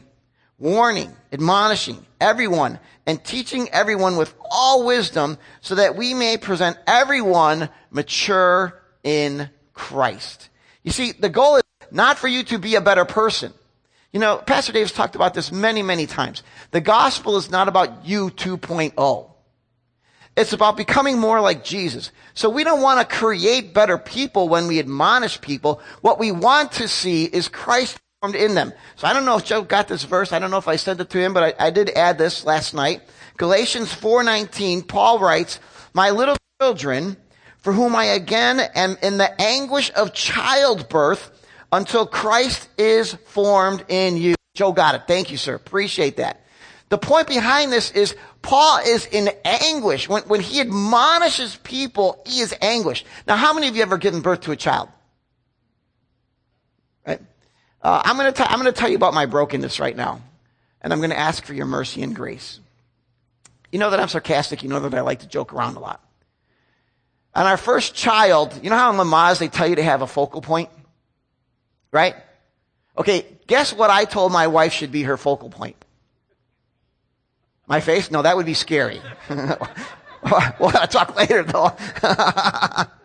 warning, 0.57 1.13
admonishing 1.33 2.05
everyone 2.25 2.79
and 3.05 3.23
teaching 3.23 3.69
everyone 3.69 4.17
with 4.17 4.33
all 4.49 4.83
wisdom 4.83 5.37
so 5.61 5.75
that 5.75 5.95
we 5.95 6.15
may 6.15 6.37
present 6.37 6.75
everyone 6.87 7.69
mature 7.91 8.81
in 9.03 9.47
Christ. 9.73 10.49
You 10.83 10.91
see, 10.91 11.11
the 11.11 11.29
goal 11.29 11.57
is 11.57 11.63
not 11.91 12.17
for 12.17 12.27
you 12.27 12.43
to 12.45 12.57
be 12.57 12.73
a 12.75 12.81
better 12.81 13.05
person. 13.05 13.53
You 14.11 14.19
know, 14.19 14.37
Pastor 14.37 14.73
Dave's 14.73 14.91
talked 14.91 15.15
about 15.15 15.35
this 15.35 15.51
many, 15.51 15.83
many 15.83 16.07
times. 16.07 16.41
The 16.71 16.81
gospel 16.81 17.37
is 17.37 17.51
not 17.51 17.67
about 17.67 18.05
you 18.05 18.31
2.0. 18.31 19.31
It's 20.35 20.53
about 20.53 20.75
becoming 20.75 21.19
more 21.19 21.39
like 21.41 21.63
Jesus. 21.63 22.11
So 22.33 22.49
we 22.49 22.63
don't 22.63 22.81
want 22.81 22.99
to 22.99 23.15
create 23.15 23.73
better 23.73 23.97
people 23.97 24.49
when 24.49 24.67
we 24.67 24.79
admonish 24.79 25.39
people. 25.41 25.79
What 26.01 26.19
we 26.19 26.31
want 26.31 26.73
to 26.73 26.87
see 26.87 27.25
is 27.25 27.47
Christ 27.47 27.99
in 28.33 28.55
them. 28.55 28.73
So 28.95 29.07
I 29.07 29.13
don't 29.13 29.25
know 29.25 29.37
if 29.37 29.45
Joe 29.45 29.61
got 29.61 29.87
this 29.87 30.03
verse. 30.03 30.31
I 30.31 30.39
don't 30.39 30.49
know 30.49 30.57
if 30.57 30.67
I 30.67 30.77
sent 30.77 31.01
it 31.01 31.09
to 31.09 31.19
him, 31.19 31.33
but 31.33 31.43
I, 31.59 31.67
I 31.67 31.69
did 31.69 31.89
add 31.91 32.17
this 32.17 32.45
last 32.45 32.73
night. 32.73 33.01
Galatians 33.37 33.93
4:19, 33.93 34.87
Paul 34.87 35.19
writes, 35.19 35.59
"My 35.93 36.09
little 36.09 36.37
children, 36.61 37.17
for 37.57 37.73
whom 37.73 37.95
I 37.95 38.05
again 38.05 38.59
am 38.59 38.97
in 39.01 39.17
the 39.17 39.41
anguish 39.41 39.91
of 39.95 40.13
childbirth 40.13 41.31
until 41.71 42.05
Christ 42.05 42.69
is 42.77 43.13
formed 43.27 43.83
in 43.89 44.17
you." 44.17 44.35
Joe 44.55 44.71
got 44.71 44.95
it. 44.95 45.01
Thank 45.05 45.31
you, 45.31 45.37
sir. 45.37 45.53
Appreciate 45.53 46.17
that. 46.17 46.41
The 46.89 46.97
point 46.97 47.27
behind 47.27 47.73
this 47.73 47.91
is 47.91 48.15
Paul 48.41 48.79
is 48.85 49.05
in 49.07 49.29
anguish. 49.43 50.07
When, 50.07 50.23
when 50.23 50.39
he 50.39 50.61
admonishes 50.61 51.57
people, 51.57 52.21
he 52.25 52.41
is 52.41 52.55
anguish. 52.61 53.03
Now, 53.27 53.35
how 53.35 53.53
many 53.53 53.67
of 53.67 53.75
you 53.75 53.81
ever 53.81 53.97
given 53.97 54.21
birth 54.21 54.41
to 54.41 54.51
a 54.51 54.55
child? 54.55 54.89
Uh, 57.85 58.01
I'm 58.03 58.17
going 58.17 58.33
to 58.33 58.51
I'm 58.51 58.59
going 58.59 58.73
to 58.73 58.77
tell 58.77 58.89
you 58.89 58.95
about 58.95 59.13
my 59.13 59.27
brokenness 59.27 59.79
right 59.79 59.95
now, 59.95 60.19
and 60.81 60.91
I'm 60.91 60.97
going 60.97 61.11
to 61.11 61.19
ask 61.19 61.45
for 61.45 61.53
your 61.53 61.67
mercy 61.67 62.01
and 62.01 62.15
grace. 62.15 62.59
You 63.71 63.77
know 63.77 63.91
that 63.91 63.99
I'm 63.99 64.07
sarcastic. 64.07 64.63
You 64.63 64.69
know 64.69 64.79
that 64.79 64.95
I 64.95 65.01
like 65.01 65.19
to 65.19 65.27
joke 65.27 65.53
around 65.53 65.75
a 65.75 65.79
lot. 65.79 66.03
On 67.35 67.45
our 67.45 67.57
first 67.57 67.93
child, 67.93 68.59
you 68.63 68.71
know 68.71 68.75
how 68.75 68.89
in 68.89 68.97
Lamaze 68.97 69.37
they 69.37 69.49
tell 69.49 69.67
you 69.67 69.75
to 69.75 69.83
have 69.83 70.01
a 70.01 70.07
focal 70.07 70.41
point, 70.41 70.71
right? 71.91 72.15
Okay, 72.97 73.23
guess 73.45 73.71
what 73.71 73.91
I 73.91 74.05
told 74.05 74.31
my 74.31 74.47
wife 74.47 74.73
should 74.73 74.91
be 74.91 75.03
her 75.03 75.15
focal 75.15 75.51
point? 75.51 75.75
My 77.67 77.81
face? 77.81 78.09
No, 78.09 78.23
that 78.23 78.35
would 78.35 78.47
be 78.47 78.55
scary. 78.55 78.99
we'll 79.29 80.71
talk 80.71 81.15
later 81.15 81.43
though. 81.43 81.71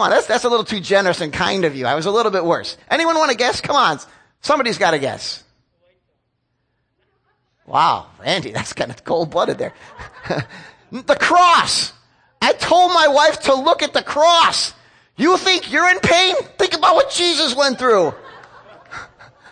Come 0.00 0.06
on, 0.06 0.12
that's, 0.12 0.26
that's 0.26 0.44
a 0.44 0.48
little 0.48 0.64
too 0.64 0.80
generous 0.80 1.20
and 1.20 1.30
kind 1.30 1.66
of 1.66 1.76
you. 1.76 1.84
I 1.84 1.94
was 1.94 2.06
a 2.06 2.10
little 2.10 2.32
bit 2.32 2.42
worse. 2.42 2.78
Anyone 2.90 3.16
want 3.16 3.32
to 3.32 3.36
guess? 3.36 3.60
Come 3.60 3.76
on. 3.76 3.98
Somebody's 4.40 4.78
got 4.78 4.92
to 4.92 4.98
guess. 4.98 5.44
Wow, 7.66 8.06
Randy, 8.18 8.50
that's 8.54 8.72
kind 8.72 8.90
of 8.90 9.04
cold 9.04 9.30
blooded 9.30 9.58
there. 9.58 9.74
the 10.90 11.16
cross. 11.16 11.92
I 12.40 12.54
told 12.54 12.94
my 12.94 13.08
wife 13.08 13.40
to 13.40 13.54
look 13.54 13.82
at 13.82 13.92
the 13.92 14.02
cross. 14.02 14.72
You 15.18 15.36
think 15.36 15.70
you're 15.70 15.90
in 15.90 16.00
pain? 16.00 16.34
Think 16.56 16.72
about 16.72 16.94
what 16.94 17.10
Jesus 17.10 17.54
went 17.54 17.78
through. 17.78 18.14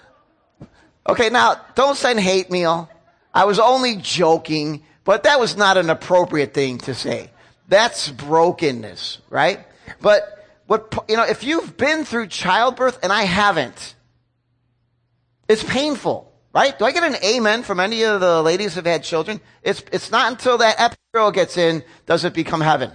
okay, 1.11 1.29
now 1.29 1.61
don't 1.75 1.95
send 1.95 2.21
hate 2.21 2.51
mail. 2.51 2.89
I 3.35 3.45
was 3.45 3.59
only 3.59 3.97
joking, 3.97 4.83
but 5.05 5.25
that 5.25 5.39
was 5.39 5.59
not 5.59 5.77
an 5.77 5.91
appropriate 5.91 6.55
thing 6.55 6.79
to 6.79 6.95
say. 6.95 7.29
That's 7.69 8.11
brokenness, 8.11 9.19
right? 9.29 9.61
But 10.01 10.37
what, 10.69 11.07
you 11.09 11.17
know, 11.17 11.25
if 11.25 11.43
you've 11.45 11.79
been 11.79 12.05
through 12.05 12.27
childbirth 12.27 12.99
and 13.03 13.11
I 13.11 13.23
haven't, 13.23 13.95
it's 15.49 15.65
painful, 15.65 16.31
right? 16.55 16.79
Do 16.79 16.85
I 16.85 16.93
get 16.93 17.05
an 17.05 17.17
amen 17.25 17.63
from 17.63 17.81
any 17.81 18.05
of 18.05 18.21
the 18.21 18.43
ladies 18.43 18.75
who've 18.75 18.85
had 18.85 19.03
children? 19.03 19.41
It's, 19.63 19.83
it's 19.93 20.11
not 20.11 20.31
until 20.31 20.59
that 20.59 20.77
epidural 20.77 21.33
gets 21.33 21.57
in 21.57 21.83
does 22.05 22.27
it 22.27 22.35
become 22.35 22.61
heaven. 22.61 22.93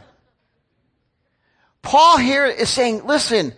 Paul 1.82 2.20
here 2.20 2.46
is 2.46 2.70
saying, 2.70 3.08
listen, 3.08 3.54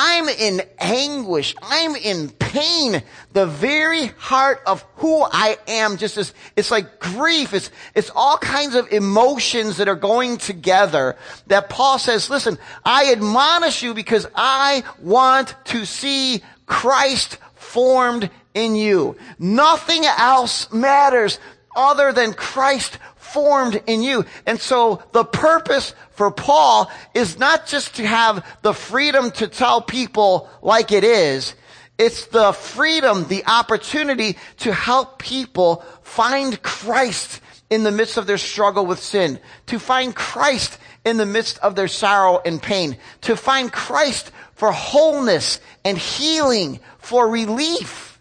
I'm 0.00 0.28
in 0.28 0.62
anguish. 0.78 1.56
I'm 1.60 1.96
in 1.96 2.30
pain. 2.30 3.02
The 3.32 3.46
very 3.46 4.06
heart 4.06 4.62
of 4.64 4.84
who 4.98 5.24
I 5.24 5.58
am 5.66 5.96
just 5.96 6.16
is, 6.16 6.32
it's 6.54 6.70
like 6.70 7.00
grief. 7.00 7.52
It's, 7.52 7.72
it's 7.96 8.08
all 8.14 8.38
kinds 8.38 8.76
of 8.76 8.92
emotions 8.92 9.78
that 9.78 9.88
are 9.88 9.96
going 9.96 10.36
together 10.36 11.16
that 11.48 11.68
Paul 11.68 11.98
says, 11.98 12.30
listen, 12.30 12.58
I 12.84 13.10
admonish 13.10 13.82
you 13.82 13.92
because 13.92 14.28
I 14.36 14.84
want 15.02 15.56
to 15.64 15.84
see 15.84 16.44
Christ 16.66 17.38
formed 17.54 18.30
in 18.54 18.76
you. 18.76 19.16
Nothing 19.40 20.04
else 20.04 20.72
matters 20.72 21.40
other 21.74 22.12
than 22.12 22.34
Christ 22.34 23.00
formed 23.32 23.82
in 23.86 24.02
you. 24.02 24.24
And 24.46 24.60
so 24.60 25.02
the 25.12 25.24
purpose 25.24 25.94
for 26.10 26.30
Paul 26.30 26.90
is 27.14 27.38
not 27.38 27.66
just 27.66 27.96
to 27.96 28.06
have 28.06 28.44
the 28.62 28.74
freedom 28.74 29.30
to 29.32 29.48
tell 29.48 29.80
people 29.80 30.48
like 30.62 30.92
it 30.92 31.04
is. 31.04 31.54
It's 31.98 32.26
the 32.26 32.52
freedom, 32.52 33.26
the 33.26 33.44
opportunity 33.46 34.38
to 34.58 34.72
help 34.72 35.18
people 35.18 35.84
find 36.02 36.62
Christ 36.62 37.40
in 37.70 37.82
the 37.82 37.90
midst 37.90 38.16
of 38.16 38.26
their 38.26 38.38
struggle 38.38 38.86
with 38.86 39.02
sin, 39.02 39.38
to 39.66 39.78
find 39.78 40.14
Christ 40.14 40.78
in 41.04 41.16
the 41.16 41.26
midst 41.26 41.58
of 41.58 41.74
their 41.74 41.88
sorrow 41.88 42.40
and 42.44 42.62
pain, 42.62 42.96
to 43.22 43.36
find 43.36 43.72
Christ 43.72 44.30
for 44.54 44.72
wholeness 44.72 45.60
and 45.84 45.98
healing, 45.98 46.80
for 46.98 47.28
relief. 47.28 48.20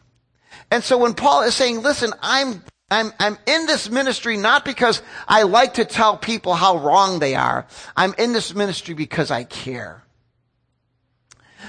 And 0.69 0.83
so 0.83 0.97
when 0.97 1.13
Paul 1.13 1.43
is 1.43 1.55
saying, 1.55 1.81
listen, 1.81 2.11
I'm 2.21 2.63
I'm, 2.89 3.11
I'm 3.19 3.37
in 3.45 3.65
this 3.65 3.89
ministry 3.89 4.37
not 4.37 4.63
because 4.63 5.01
I 5.27 5.43
like 5.43 5.73
to 5.73 5.85
tell 5.85 6.17
people 6.17 6.53
how 6.53 6.77
wrong 6.77 7.19
they 7.19 7.35
are. 7.35 7.67
I'm 7.97 8.13
in 8.17 8.31
this 8.31 8.55
ministry 8.55 8.93
because 8.93 9.29
I 9.29 9.43
care. 9.43 10.03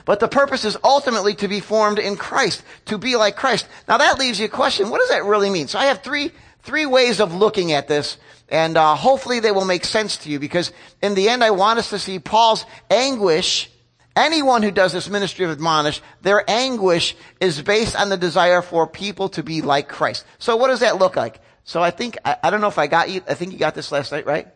But 0.04 0.20
the 0.20 0.28
purpose 0.28 0.64
is 0.64 0.76
ultimately 0.84 1.34
to 1.36 1.48
be 1.48 1.58
formed 1.58 1.98
in 1.98 2.16
Christ, 2.16 2.62
to 2.86 2.98
be 2.98 3.16
like 3.16 3.36
Christ. 3.36 3.66
Now 3.88 3.98
that 3.98 4.18
leaves 4.18 4.38
you 4.38 4.46
a 4.46 4.48
question. 4.48 4.90
What 4.90 5.00
does 5.00 5.10
that 5.10 5.24
really 5.24 5.50
mean? 5.50 5.66
So 5.66 5.78
I 5.78 5.86
have 5.86 6.02
three, 6.02 6.30
three 6.62 6.86
ways 6.86 7.20
of 7.20 7.34
looking 7.34 7.72
at 7.72 7.88
this, 7.88 8.16
and 8.48 8.76
uh, 8.76 8.94
hopefully 8.94 9.40
they 9.40 9.50
will 9.50 9.64
make 9.64 9.84
sense 9.84 10.18
to 10.18 10.30
you 10.30 10.38
because 10.38 10.72
in 11.02 11.14
the 11.14 11.28
end 11.28 11.42
I 11.42 11.50
want 11.50 11.80
us 11.80 11.90
to 11.90 11.98
see 11.98 12.20
Paul's 12.20 12.64
anguish 12.90 13.70
Anyone 14.18 14.64
who 14.64 14.72
does 14.72 14.92
this 14.92 15.08
ministry 15.08 15.44
of 15.44 15.52
admonish, 15.52 16.02
their 16.22 16.42
anguish 16.50 17.14
is 17.40 17.62
based 17.62 17.94
on 17.94 18.08
the 18.08 18.16
desire 18.16 18.62
for 18.62 18.84
people 18.84 19.28
to 19.28 19.44
be 19.44 19.62
like 19.62 19.88
Christ. 19.88 20.24
So 20.38 20.56
what 20.56 20.68
does 20.68 20.80
that 20.80 20.98
look 20.98 21.14
like? 21.14 21.40
So 21.62 21.80
I 21.80 21.92
think, 21.92 22.18
I, 22.24 22.36
I 22.42 22.50
don't 22.50 22.60
know 22.60 22.66
if 22.66 22.78
I 22.78 22.88
got 22.88 23.10
you, 23.10 23.20
I 23.28 23.34
think 23.34 23.52
you 23.52 23.58
got 23.58 23.76
this 23.76 23.92
last 23.92 24.10
night, 24.10 24.26
right? 24.26 24.48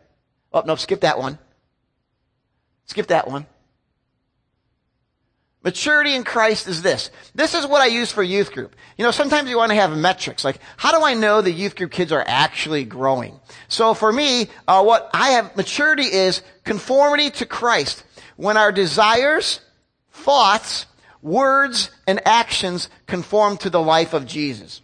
Oh, 0.51 0.63
no, 0.65 0.75
skip 0.75 0.99
that 1.01 1.17
one. 1.17 1.39
Skip 2.87 3.07
that 3.07 3.29
one. 3.29 3.45
Maturity 5.63 6.13
in 6.13 6.25
Christ 6.25 6.67
is 6.67 6.81
this. 6.81 7.09
This 7.33 7.53
is 7.53 7.65
what 7.65 7.81
I 7.81 7.85
use 7.85 8.11
for 8.11 8.21
youth 8.21 8.51
group. 8.51 8.75
You 8.97 9.05
know, 9.05 9.11
sometimes 9.11 9.49
you 9.49 9.55
want 9.55 9.69
to 9.69 9.75
have 9.75 9.97
metrics, 9.97 10.43
like 10.43 10.59
how 10.75 10.91
do 10.91 11.05
I 11.05 11.13
know 11.13 11.41
the 11.41 11.53
youth 11.53 11.77
group 11.77 11.91
kids 11.91 12.11
are 12.11 12.25
actually 12.27 12.83
growing? 12.83 13.39
So 13.69 13.93
for 13.93 14.11
me, 14.11 14.49
uh, 14.67 14.83
what 14.83 15.09
I 15.13 15.29
have 15.29 15.55
maturity 15.55 16.03
is 16.03 16.41
conformity 16.65 17.29
to 17.31 17.45
Christ 17.45 18.03
when 18.35 18.57
our 18.57 18.71
desires, 18.71 19.59
thoughts, 20.11 20.85
words, 21.21 21.89
and 22.07 22.19
actions 22.25 22.89
conform 23.07 23.57
to 23.57 23.69
the 23.69 23.81
life 23.81 24.13
of 24.13 24.25
Jesus. 24.25 24.81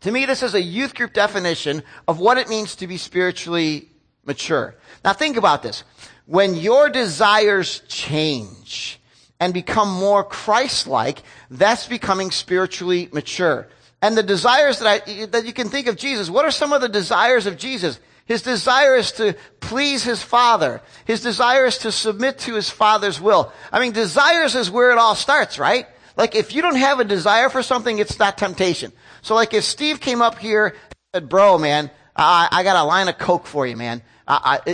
To 0.00 0.10
me, 0.10 0.26
this 0.26 0.42
is 0.42 0.54
a 0.54 0.62
youth 0.62 0.94
group 0.94 1.12
definition 1.12 1.82
of 2.06 2.20
what 2.20 2.38
it 2.38 2.48
means 2.48 2.76
to 2.76 2.86
be 2.86 2.96
spiritually 2.96 3.88
mature. 4.24 4.74
Now 5.04 5.12
think 5.12 5.36
about 5.36 5.62
this. 5.62 5.84
When 6.26 6.54
your 6.54 6.88
desires 6.90 7.82
change 7.88 9.00
and 9.40 9.54
become 9.54 9.88
more 9.88 10.22
Christ-like, 10.22 11.22
that's 11.50 11.86
becoming 11.86 12.30
spiritually 12.30 13.08
mature. 13.12 13.68
And 14.02 14.16
the 14.16 14.22
desires 14.22 14.78
that 14.78 15.02
I, 15.08 15.26
that 15.26 15.46
you 15.46 15.52
can 15.52 15.68
think 15.68 15.86
of 15.86 15.96
Jesus, 15.96 16.30
what 16.30 16.44
are 16.44 16.50
some 16.50 16.72
of 16.72 16.80
the 16.80 16.88
desires 16.88 17.46
of 17.46 17.56
Jesus? 17.56 17.98
His 18.28 18.42
desire 18.42 18.94
is 18.94 19.12
to 19.12 19.34
please 19.58 20.04
his 20.04 20.22
father. 20.22 20.82
His 21.06 21.22
desire 21.22 21.64
is 21.64 21.78
to 21.78 21.90
submit 21.90 22.40
to 22.40 22.54
his 22.54 22.68
father's 22.68 23.18
will. 23.18 23.50
I 23.72 23.80
mean, 23.80 23.92
desires 23.92 24.54
is 24.54 24.70
where 24.70 24.92
it 24.92 24.98
all 24.98 25.14
starts, 25.14 25.58
right? 25.58 25.86
Like 26.14 26.34
if 26.34 26.54
you 26.54 26.60
don't 26.60 26.76
have 26.76 27.00
a 27.00 27.04
desire 27.04 27.48
for 27.48 27.62
something, 27.62 27.98
it's 27.98 28.18
not 28.18 28.36
temptation. 28.36 28.92
So 29.22 29.34
like 29.34 29.54
if 29.54 29.64
Steve 29.64 29.98
came 30.00 30.20
up 30.20 30.38
here 30.38 30.66
and 30.66 30.76
said, 31.14 31.28
bro, 31.30 31.56
man, 31.56 31.90
I, 32.14 32.48
I 32.52 32.62
got 32.64 32.76
a 32.76 32.84
line 32.84 33.08
of 33.08 33.16
Coke 33.16 33.46
for 33.46 33.66
you, 33.66 33.78
man. 33.78 34.02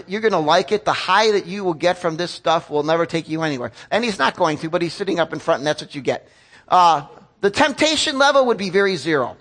You're 0.08 0.20
going 0.20 0.32
to 0.32 0.38
like 0.38 0.72
it. 0.72 0.84
The 0.84 0.92
high 0.92 1.30
that 1.30 1.46
you 1.46 1.62
will 1.62 1.74
get 1.74 1.98
from 1.98 2.16
this 2.16 2.32
stuff 2.32 2.70
will 2.70 2.82
never 2.82 3.06
take 3.06 3.28
you 3.28 3.42
anywhere. 3.42 3.70
And 3.88 4.02
he's 4.02 4.18
not 4.18 4.34
going 4.34 4.58
to, 4.58 4.68
but 4.68 4.82
he's 4.82 4.94
sitting 4.94 5.20
up 5.20 5.32
in 5.32 5.38
front 5.38 5.60
and 5.60 5.66
that's 5.66 5.80
what 5.80 5.94
you 5.94 6.00
get. 6.00 6.28
Uh, 6.66 7.06
the 7.40 7.50
temptation 7.50 8.18
level 8.18 8.46
would 8.46 8.58
be 8.58 8.70
very 8.70 8.96
zero. 8.96 9.36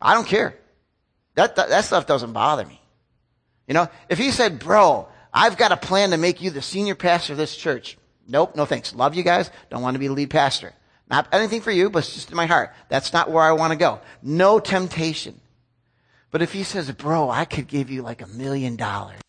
I 0.00 0.14
don't 0.14 0.28
care. 0.28 0.56
That, 1.36 1.56
that, 1.56 1.68
that 1.68 1.84
stuff 1.84 2.06
doesn't 2.06 2.32
bother 2.32 2.64
me. 2.64 2.80
You 3.68 3.74
know, 3.74 3.88
if 4.08 4.18
he 4.18 4.30
said, 4.30 4.58
bro, 4.58 5.06
I've 5.32 5.56
got 5.56 5.70
a 5.70 5.76
plan 5.76 6.10
to 6.10 6.16
make 6.16 6.40
you 6.40 6.50
the 6.50 6.62
senior 6.62 6.94
pastor 6.94 7.34
of 7.34 7.38
this 7.38 7.56
church. 7.56 7.98
Nope, 8.26 8.56
no 8.56 8.64
thanks. 8.64 8.94
Love 8.94 9.14
you 9.14 9.22
guys. 9.22 9.50
Don't 9.70 9.82
want 9.82 9.94
to 9.94 9.98
be 9.98 10.08
the 10.08 10.14
lead 10.14 10.30
pastor. 10.30 10.72
Not 11.08 11.28
anything 11.32 11.60
for 11.60 11.70
you, 11.70 11.90
but 11.90 12.00
it's 12.00 12.14
just 12.14 12.30
in 12.30 12.36
my 12.36 12.46
heart. 12.46 12.72
That's 12.88 13.12
not 13.12 13.30
where 13.30 13.44
I 13.44 13.52
want 13.52 13.72
to 13.72 13.78
go. 13.78 14.00
No 14.22 14.58
temptation. 14.58 15.40
But 16.30 16.42
if 16.42 16.52
he 16.52 16.64
says, 16.64 16.90
bro, 16.90 17.30
I 17.30 17.44
could 17.44 17.68
give 17.68 17.90
you 17.90 18.02
like 18.02 18.22
a 18.22 18.26
million 18.26 18.76
dollars, 18.76 19.20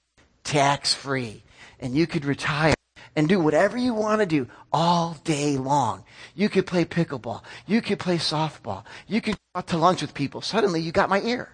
tax 0.43 0.93
free, 0.93 1.43
and 1.79 1.93
you 1.93 2.07
could 2.07 2.25
retire 2.25 2.73
and 3.15 3.27
do 3.27 3.39
whatever 3.39 3.77
you 3.77 3.93
want 3.93 4.21
to 4.21 4.25
do 4.25 4.47
all 4.71 5.17
day 5.23 5.57
long. 5.57 6.03
You 6.35 6.49
could 6.49 6.65
play 6.65 6.85
pickleball. 6.85 7.43
You 7.65 7.81
could 7.81 7.99
play 7.99 8.17
softball. 8.17 8.85
You 9.07 9.21
could 9.21 9.35
go 9.35 9.59
out 9.59 9.67
to 9.67 9.77
lunch 9.77 10.01
with 10.01 10.13
people. 10.13 10.41
Suddenly 10.41 10.81
you 10.81 10.91
got 10.91 11.09
my 11.09 11.21
ear 11.21 11.49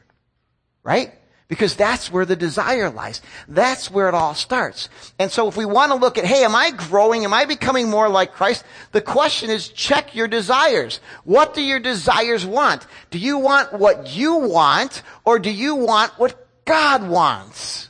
right? 0.83 1.13
Because 1.47 1.75
that's 1.75 2.11
where 2.11 2.25
the 2.25 2.35
desire 2.35 2.89
lies. 2.89 3.21
That's 3.47 3.91
where 3.91 4.07
it 4.07 4.13
all 4.13 4.33
starts. 4.33 4.89
And 5.19 5.31
so 5.31 5.47
if 5.47 5.57
we 5.57 5.65
want 5.65 5.91
to 5.91 5.97
look 5.97 6.17
at, 6.17 6.25
hey, 6.25 6.43
am 6.43 6.55
I 6.55 6.71
growing? 6.71 7.25
Am 7.25 7.33
I 7.33 7.45
becoming 7.45 7.89
more 7.89 8.09
like 8.09 8.33
Christ? 8.33 8.63
The 8.91 9.01
question 9.01 9.49
is 9.49 9.69
check 9.69 10.15
your 10.15 10.27
desires. 10.27 10.99
What 11.25 11.53
do 11.53 11.61
your 11.61 11.79
desires 11.79 12.45
want? 12.45 12.87
Do 13.11 13.19
you 13.19 13.37
want 13.37 13.73
what 13.73 14.15
you 14.15 14.35
want 14.35 15.03
or 15.25 15.37
do 15.37 15.51
you 15.51 15.75
want 15.75 16.17
what 16.17 16.47
God 16.65 17.07
wants? 17.07 17.89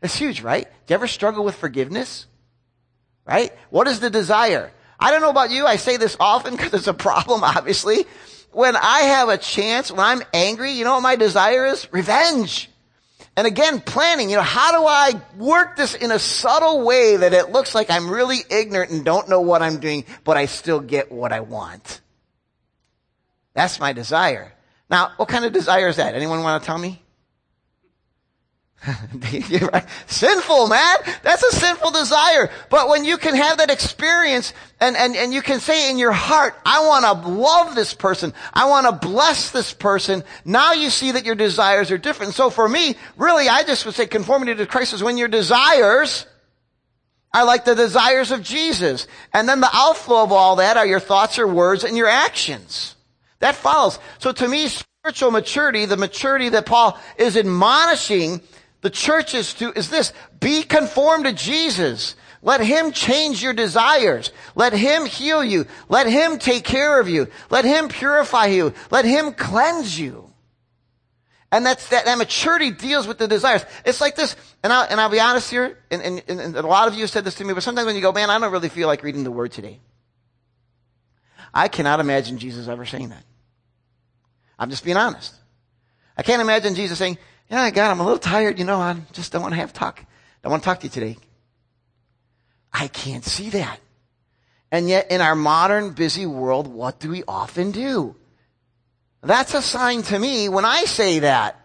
That's 0.00 0.16
huge, 0.16 0.40
right? 0.40 0.64
Do 0.64 0.92
you 0.92 0.94
ever 0.94 1.06
struggle 1.06 1.44
with 1.44 1.54
forgiveness? 1.54 2.26
Right? 3.26 3.52
What 3.70 3.88
is 3.88 4.00
the 4.00 4.10
desire? 4.10 4.72
I 4.98 5.10
don't 5.10 5.22
know 5.22 5.30
about 5.30 5.50
you. 5.50 5.66
I 5.66 5.76
say 5.76 5.96
this 5.96 6.16
often 6.18 6.52
because 6.56 6.74
it's 6.74 6.86
a 6.86 6.94
problem, 6.94 7.44
obviously 7.44 8.06
when 8.54 8.76
I 8.76 9.00
have 9.00 9.28
a 9.28 9.38
chance, 9.38 9.90
when 9.90 10.00
I'm 10.00 10.22
angry, 10.32 10.72
you 10.72 10.84
know 10.84 10.94
what 10.94 11.02
my 11.02 11.16
desire 11.16 11.66
is? 11.66 11.92
Revenge. 11.92 12.70
And 13.36 13.46
again, 13.46 13.80
planning, 13.80 14.30
you 14.30 14.36
know, 14.36 14.42
how 14.42 14.80
do 14.80 14.86
I 14.86 15.20
work 15.36 15.76
this 15.76 15.94
in 15.94 16.12
a 16.12 16.18
subtle 16.18 16.82
way 16.84 17.16
that 17.16 17.32
it 17.32 17.50
looks 17.50 17.74
like 17.74 17.90
I'm 17.90 18.08
really 18.08 18.38
ignorant 18.48 18.92
and 18.92 19.04
don't 19.04 19.28
know 19.28 19.40
what 19.40 19.60
I'm 19.60 19.80
doing, 19.80 20.04
but 20.22 20.36
I 20.36 20.46
still 20.46 20.80
get 20.80 21.10
what 21.10 21.32
I 21.32 21.40
want? 21.40 22.00
That's 23.54 23.80
my 23.80 23.92
desire. 23.92 24.52
Now, 24.88 25.12
what 25.16 25.28
kind 25.28 25.44
of 25.44 25.52
desire 25.52 25.88
is 25.88 25.96
that? 25.96 26.14
Anyone 26.14 26.42
want 26.42 26.62
to 26.62 26.66
tell 26.66 26.78
me? 26.78 27.02
Sinful, 30.06 30.68
man. 30.68 30.96
That's 31.22 31.42
a 31.42 31.52
sinful 31.52 31.90
desire. 31.92 32.50
But 32.68 32.88
when 32.88 33.04
you 33.04 33.16
can 33.16 33.34
have 33.34 33.58
that 33.58 33.70
experience 33.70 34.52
and, 34.80 34.96
and, 34.96 35.16
and 35.16 35.32
you 35.32 35.42
can 35.42 35.60
say 35.60 35.90
in 35.90 35.98
your 35.98 36.12
heart, 36.12 36.54
I 36.66 36.86
want 36.86 37.04
to 37.04 37.28
love 37.28 37.74
this 37.74 37.94
person. 37.94 38.34
I 38.52 38.66
want 38.66 38.86
to 38.86 39.08
bless 39.08 39.50
this 39.50 39.72
person. 39.72 40.22
Now 40.44 40.72
you 40.72 40.90
see 40.90 41.12
that 41.12 41.24
your 41.24 41.34
desires 41.34 41.90
are 41.90 41.98
different. 41.98 42.34
So 42.34 42.50
for 42.50 42.68
me, 42.68 42.96
really, 43.16 43.48
I 43.48 43.62
just 43.62 43.86
would 43.86 43.94
say 43.94 44.06
conformity 44.06 44.54
to 44.54 44.66
Christ 44.66 44.92
is 44.92 45.02
when 45.02 45.16
your 45.16 45.28
desires 45.28 46.26
are 47.32 47.46
like 47.46 47.64
the 47.64 47.74
desires 47.74 48.30
of 48.30 48.42
Jesus. 48.42 49.06
And 49.32 49.48
then 49.48 49.60
the 49.60 49.70
outflow 49.72 50.22
of 50.22 50.32
all 50.32 50.56
that 50.56 50.76
are 50.76 50.86
your 50.86 51.00
thoughts, 51.00 51.38
your 51.38 51.48
words, 51.48 51.84
and 51.84 51.96
your 51.96 52.08
actions. 52.08 52.96
That 53.38 53.54
follows. 53.54 53.98
So 54.18 54.32
to 54.32 54.46
me, 54.46 54.68
spiritual 54.68 55.30
maturity, 55.30 55.86
the 55.86 55.96
maturity 55.96 56.50
that 56.50 56.66
Paul 56.66 56.98
is 57.18 57.36
admonishing 57.36 58.40
the 58.84 58.90
churches 58.90 59.54
to, 59.54 59.72
is 59.72 59.88
this. 59.88 60.12
Be 60.40 60.62
conformed 60.62 61.24
to 61.24 61.32
Jesus. 61.32 62.16
Let 62.42 62.60
Him 62.60 62.92
change 62.92 63.42
your 63.42 63.54
desires. 63.54 64.30
Let 64.54 64.74
Him 64.74 65.06
heal 65.06 65.42
you. 65.42 65.64
Let 65.88 66.06
Him 66.06 66.38
take 66.38 66.64
care 66.64 67.00
of 67.00 67.08
you. 67.08 67.28
Let 67.48 67.64
Him 67.64 67.88
purify 67.88 68.46
you. 68.46 68.74
Let 68.90 69.06
Him 69.06 69.32
cleanse 69.32 69.98
you. 69.98 70.30
And 71.50 71.64
that's, 71.64 71.88
that, 71.88 72.04
that 72.04 72.18
maturity 72.18 72.72
deals 72.72 73.08
with 73.08 73.16
the 73.16 73.26
desires. 73.26 73.64
It's 73.86 74.02
like 74.02 74.16
this, 74.16 74.36
and 74.62 74.70
I'll, 74.70 74.86
and 74.90 75.00
I'll 75.00 75.08
be 75.08 75.20
honest 75.20 75.50
here, 75.50 75.78
and, 75.90 76.02
and, 76.02 76.22
and 76.28 76.56
a 76.56 76.66
lot 76.66 76.86
of 76.86 76.94
you 76.94 77.00
have 77.00 77.10
said 77.10 77.24
this 77.24 77.36
to 77.36 77.44
me, 77.44 77.54
but 77.54 77.62
sometimes 77.62 77.86
when 77.86 77.96
you 77.96 78.02
go, 78.02 78.12
man, 78.12 78.28
I 78.28 78.38
don't 78.38 78.52
really 78.52 78.68
feel 78.68 78.86
like 78.86 79.02
reading 79.02 79.24
the 79.24 79.30
Word 79.30 79.50
today. 79.52 79.80
I 81.54 81.68
cannot 81.68 82.00
imagine 82.00 82.36
Jesus 82.36 82.68
ever 82.68 82.84
saying 82.84 83.08
that. 83.08 83.24
I'm 84.58 84.68
just 84.68 84.84
being 84.84 84.98
honest. 84.98 85.34
I 86.18 86.22
can't 86.22 86.42
imagine 86.42 86.74
Jesus 86.74 86.98
saying, 86.98 87.16
yeah, 87.50 87.70
God, 87.70 87.90
I'm 87.90 88.00
a 88.00 88.04
little 88.04 88.18
tired, 88.18 88.58
you 88.58 88.64
know, 88.64 88.80
I 88.80 88.96
just 89.12 89.32
don't 89.32 89.42
want 89.42 89.52
to 89.52 89.60
have 89.60 89.72
talk. 89.72 90.04
Don't 90.42 90.50
want 90.50 90.62
to 90.62 90.68
talk 90.68 90.80
to 90.80 90.86
you 90.86 90.90
today. 90.90 91.16
I 92.72 92.88
can't 92.88 93.24
see 93.24 93.50
that. 93.50 93.80
And 94.70 94.88
yet 94.88 95.10
in 95.10 95.20
our 95.20 95.36
modern 95.36 95.92
busy 95.92 96.26
world, 96.26 96.66
what 96.66 96.98
do 96.98 97.08
we 97.10 97.22
often 97.28 97.70
do? 97.70 98.16
That's 99.22 99.54
a 99.54 99.62
sign 99.62 100.02
to 100.02 100.18
me 100.18 100.48
when 100.48 100.64
I 100.64 100.84
say 100.84 101.20
that 101.20 101.60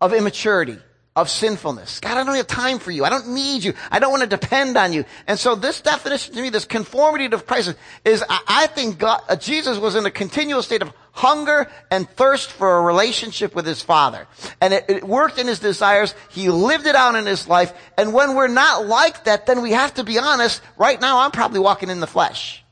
of 0.00 0.12
immaturity, 0.12 0.78
of 1.14 1.28
sinfulness. 1.28 2.00
God, 2.00 2.16
I 2.16 2.24
don't 2.24 2.34
have 2.34 2.46
time 2.46 2.78
for 2.78 2.90
you. 2.90 3.04
I 3.04 3.10
don't 3.10 3.28
need 3.28 3.62
you. 3.62 3.74
I 3.90 3.98
don't 3.98 4.10
want 4.10 4.22
to 4.22 4.28
depend 4.28 4.76
on 4.76 4.92
you. 4.92 5.04
And 5.26 5.38
so 5.38 5.54
this 5.54 5.80
definition 5.80 6.34
to 6.34 6.42
me, 6.42 6.50
this 6.50 6.64
conformity 6.64 7.28
to 7.28 7.38
Christ 7.38 7.74
is, 8.04 8.24
I 8.28 8.68
think 8.68 8.98
God, 8.98 9.22
uh, 9.28 9.36
Jesus 9.36 9.78
was 9.78 9.94
in 9.94 10.06
a 10.06 10.10
continual 10.10 10.62
state 10.62 10.82
of 10.82 10.92
hunger 11.18 11.68
and 11.90 12.08
thirst 12.10 12.52
for 12.52 12.78
a 12.78 12.82
relationship 12.82 13.54
with 13.54 13.66
his 13.66 13.82
Father. 13.82 14.28
And 14.60 14.72
it, 14.72 14.84
it 14.88 15.04
worked 15.04 15.38
in 15.38 15.48
his 15.48 15.58
desires. 15.58 16.14
He 16.30 16.48
lived 16.48 16.86
it 16.86 16.94
out 16.94 17.16
in 17.16 17.26
his 17.26 17.48
life. 17.48 17.72
And 17.96 18.14
when 18.14 18.36
we're 18.36 18.46
not 18.46 18.86
like 18.86 19.24
that, 19.24 19.46
then 19.46 19.60
we 19.60 19.72
have 19.72 19.94
to 19.94 20.04
be 20.04 20.18
honest. 20.18 20.62
Right 20.76 21.00
now, 21.00 21.18
I'm 21.18 21.32
probably 21.32 21.58
walking 21.58 21.90
in 21.90 21.98
the 21.98 22.06
flesh. 22.06 22.64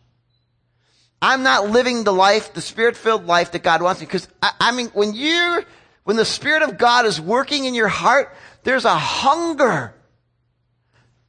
I'm 1.21 1.43
not 1.43 1.71
living 1.71 2.05
the 2.05 2.13
life, 2.13 2.55
the 2.55 2.61
spirit-filled 2.61 3.27
life 3.27 3.51
that 3.53 3.65
God 3.65 3.83
wants 3.83 4.01
me. 4.01 4.07
Because 4.07 4.29
I, 4.41 4.53
I 4.61 4.73
mean, 4.73 4.89
when 4.95 5.13
you, 5.15 5.65
when 6.05 6.17
the 6.17 6.25
Spirit 6.25 6.63
of 6.63 6.79
God 6.79 7.05
is 7.05 7.21
working 7.21 7.65
in 7.65 7.75
your 7.75 7.89
heart, 7.89 8.33
there's 8.63 8.85
a 8.85 8.97
hunger 8.97 9.93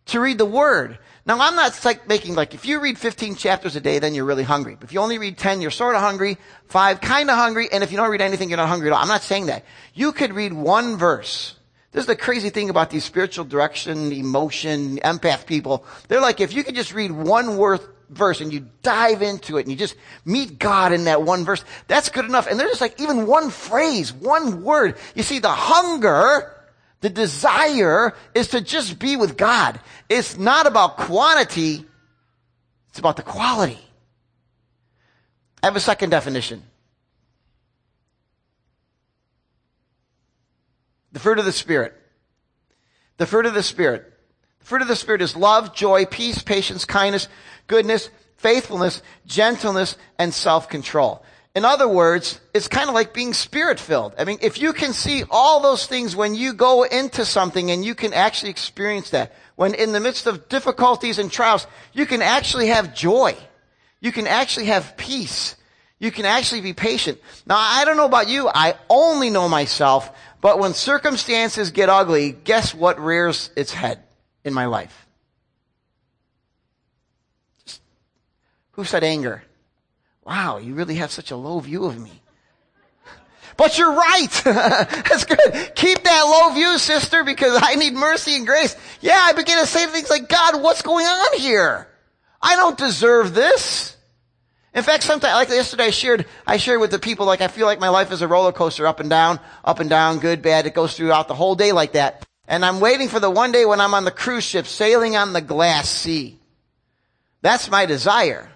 to 0.07 0.19
read 0.19 0.37
the 0.37 0.45
Word. 0.45 0.97
Now, 1.25 1.39
I'm 1.41 1.55
not 1.55 1.83
like 1.83 2.07
making 2.07 2.35
like, 2.35 2.53
if 2.53 2.65
you 2.65 2.79
read 2.79 2.97
15 2.97 3.35
chapters 3.35 3.75
a 3.75 3.81
day, 3.81 3.99
then 3.99 4.15
you're 4.15 4.25
really 4.25 4.43
hungry. 4.43 4.75
But 4.75 4.85
if 4.85 4.93
you 4.93 5.01
only 5.01 5.17
read 5.17 5.37
10, 5.37 5.59
you're 5.59 5.71
sort 5.71 5.95
of 5.95 6.01
hungry. 6.01 6.37
Five, 6.67 7.01
kind 7.01 7.29
of 7.29 7.35
hungry. 7.35 7.67
And 7.69 7.83
if 7.83 7.91
you 7.91 7.97
don't 7.97 8.09
read 8.09 8.21
anything, 8.21 8.49
you're 8.49 8.57
not 8.57 8.69
hungry 8.69 8.89
at 8.89 8.93
all. 8.93 9.01
I'm 9.01 9.09
not 9.09 9.23
saying 9.23 9.47
that. 9.47 9.65
You 9.93 10.13
could 10.13 10.33
read 10.33 10.53
one 10.53 10.95
verse. 10.95 11.55
This 11.91 12.03
is 12.03 12.07
the 12.07 12.15
crazy 12.15 12.49
thing 12.49 12.69
about 12.69 12.91
these 12.91 13.03
spiritual 13.03 13.43
direction, 13.43 14.13
emotion, 14.13 14.99
empath 14.99 15.45
people. 15.45 15.85
They're 16.07 16.21
like, 16.21 16.39
if 16.39 16.53
you 16.53 16.63
could 16.63 16.75
just 16.75 16.93
read 16.93 17.11
one 17.11 17.57
worth, 17.57 17.85
verse 18.09 18.41
and 18.41 18.53
you 18.53 18.65
dive 18.83 19.21
into 19.21 19.57
it 19.57 19.61
and 19.61 19.71
you 19.71 19.77
just 19.77 19.95
meet 20.23 20.59
God 20.59 20.93
in 20.93 21.05
that 21.05 21.23
one 21.23 21.43
verse, 21.43 21.63
that's 21.87 22.09
good 22.09 22.25
enough. 22.25 22.47
And 22.47 22.59
they're 22.59 22.67
just 22.67 22.81
like 22.81 22.99
even 23.01 23.27
one 23.27 23.49
phrase, 23.49 24.13
one 24.13 24.63
word. 24.63 24.97
You 25.15 25.23
see, 25.23 25.39
the 25.39 25.49
hunger, 25.49 26.53
the 27.01 27.09
desire 27.09 28.13
is 28.33 28.49
to 28.49 28.61
just 28.61 28.97
be 28.97 29.15
with 29.15 29.37
God. 29.37 29.79
It's 30.09 30.37
not 30.37 30.65
about 30.65 30.97
quantity. 30.97 31.85
It's 32.89 32.99
about 32.99 33.17
the 33.17 33.23
quality. 33.23 33.79
I 35.61 35.67
have 35.67 35.75
a 35.75 35.79
second 35.79 36.09
definition. 36.09 36.63
The 41.11 41.19
fruit 41.19 41.39
of 41.39 41.45
the 41.45 41.51
Spirit. 41.51 41.93
The 43.17 43.25
fruit 43.25 43.45
of 43.45 43.53
the 43.53 43.63
Spirit. 43.63 44.13
The 44.59 44.65
fruit 44.65 44.81
of 44.81 44.87
the 44.87 44.95
Spirit 44.95 45.21
is 45.21 45.35
love, 45.35 45.73
joy, 45.75 46.05
peace, 46.05 46.41
patience, 46.41 46.85
kindness, 46.85 47.27
goodness, 47.67 48.09
faithfulness, 48.37 49.01
gentleness, 49.25 49.97
and 50.17 50.33
self-control. 50.33 51.23
In 51.57 51.65
other 51.65 51.87
words, 51.87 52.39
it's 52.53 52.67
kind 52.67 52.87
of 52.87 52.93
like 52.93 53.15
being 53.15 53.33
spirit 53.33 53.79
filled. 53.79 54.13
I 54.19 54.25
mean, 54.25 54.37
if 54.43 54.61
you 54.61 54.73
can 54.73 54.93
see 54.93 55.23
all 55.27 55.59
those 55.59 55.87
things 55.87 56.15
when 56.15 56.35
you 56.35 56.53
go 56.53 56.83
into 56.83 57.25
something 57.25 57.71
and 57.71 57.83
you 57.83 57.95
can 57.95 58.13
actually 58.13 58.51
experience 58.51 59.09
that, 59.09 59.33
when 59.55 59.73
in 59.73 59.91
the 59.91 59.99
midst 59.99 60.27
of 60.27 60.49
difficulties 60.49 61.17
and 61.17 61.31
trials, 61.31 61.65
you 61.93 62.05
can 62.05 62.21
actually 62.21 62.67
have 62.67 62.93
joy. 62.93 63.35
You 64.01 64.11
can 64.11 64.27
actually 64.27 64.67
have 64.67 64.97
peace. 64.97 65.55
You 65.97 66.11
can 66.11 66.25
actually 66.25 66.61
be 66.61 66.73
patient. 66.73 67.17
Now, 67.47 67.57
I 67.57 67.85
don't 67.85 67.97
know 67.97 68.05
about 68.05 68.29
you. 68.29 68.47
I 68.47 68.75
only 68.87 69.31
know 69.31 69.49
myself. 69.49 70.15
But 70.41 70.59
when 70.59 70.75
circumstances 70.75 71.71
get 71.71 71.89
ugly, 71.89 72.33
guess 72.33 72.75
what 72.75 72.99
rears 72.99 73.49
its 73.55 73.73
head 73.73 74.03
in 74.43 74.53
my 74.53 74.67
life? 74.67 75.07
Who 78.73 78.83
said 78.83 79.03
anger? 79.03 79.41
Wow, 80.27 80.57
you 80.57 80.73
really 80.73 80.95
have 80.95 81.11
such 81.11 81.31
a 81.31 81.37
low 81.37 81.57
view 81.61 81.85
of 81.85 81.97
me. 81.97 82.21
But 83.55 83.77
you're 83.77 83.93
right. 83.93 84.27
That's 84.43 85.23
good. 85.23 85.71
Keep 85.73 86.03
that 86.03 86.21
low 86.23 86.53
view, 86.53 86.77
sister, 86.77 87.23
because 87.23 87.57
I 87.63 87.75
need 87.75 87.93
mercy 87.93 88.35
and 88.35 88.45
grace. 88.45 88.75
Yeah, 88.99 89.19
I 89.19 89.31
begin 89.31 89.57
to 89.59 89.65
say 89.65 89.87
things 89.87 90.09
like, 90.09 90.27
God, 90.27 90.61
what's 90.61 90.81
going 90.81 91.05
on 91.05 91.39
here? 91.39 91.87
I 92.41 92.57
don't 92.57 92.77
deserve 92.77 93.33
this. 93.33 93.95
In 94.75 94.83
fact, 94.83 95.03
sometimes, 95.03 95.33
like 95.33 95.49
yesterday, 95.49 95.85
I 95.85 95.89
shared, 95.91 96.25
I 96.45 96.57
shared 96.57 96.81
with 96.81 96.91
the 96.91 96.99
people, 96.99 97.25
like, 97.25 97.41
I 97.41 97.47
feel 97.47 97.65
like 97.65 97.79
my 97.79 97.89
life 97.89 98.11
is 98.11 98.21
a 98.21 98.27
roller 98.27 98.51
coaster, 98.51 98.85
up 98.85 98.99
and 98.99 99.09
down, 99.09 99.39
up 99.63 99.79
and 99.79 99.89
down, 99.89 100.19
good, 100.19 100.41
bad. 100.41 100.67
It 100.67 100.75
goes 100.75 100.95
throughout 100.95 101.29
the 101.29 101.35
whole 101.35 101.55
day 101.55 101.71
like 101.71 101.93
that. 101.93 102.27
And 102.47 102.65
I'm 102.65 102.81
waiting 102.81 103.07
for 103.07 103.19
the 103.19 103.31
one 103.31 103.53
day 103.53 103.65
when 103.65 103.79
I'm 103.79 103.93
on 103.93 104.03
the 104.03 104.11
cruise 104.11 104.43
ship, 104.43 104.67
sailing 104.67 105.15
on 105.15 105.33
the 105.33 105.41
glass 105.41 105.89
sea. 105.89 106.37
That's 107.41 107.71
my 107.71 107.85
desire. 107.85 108.51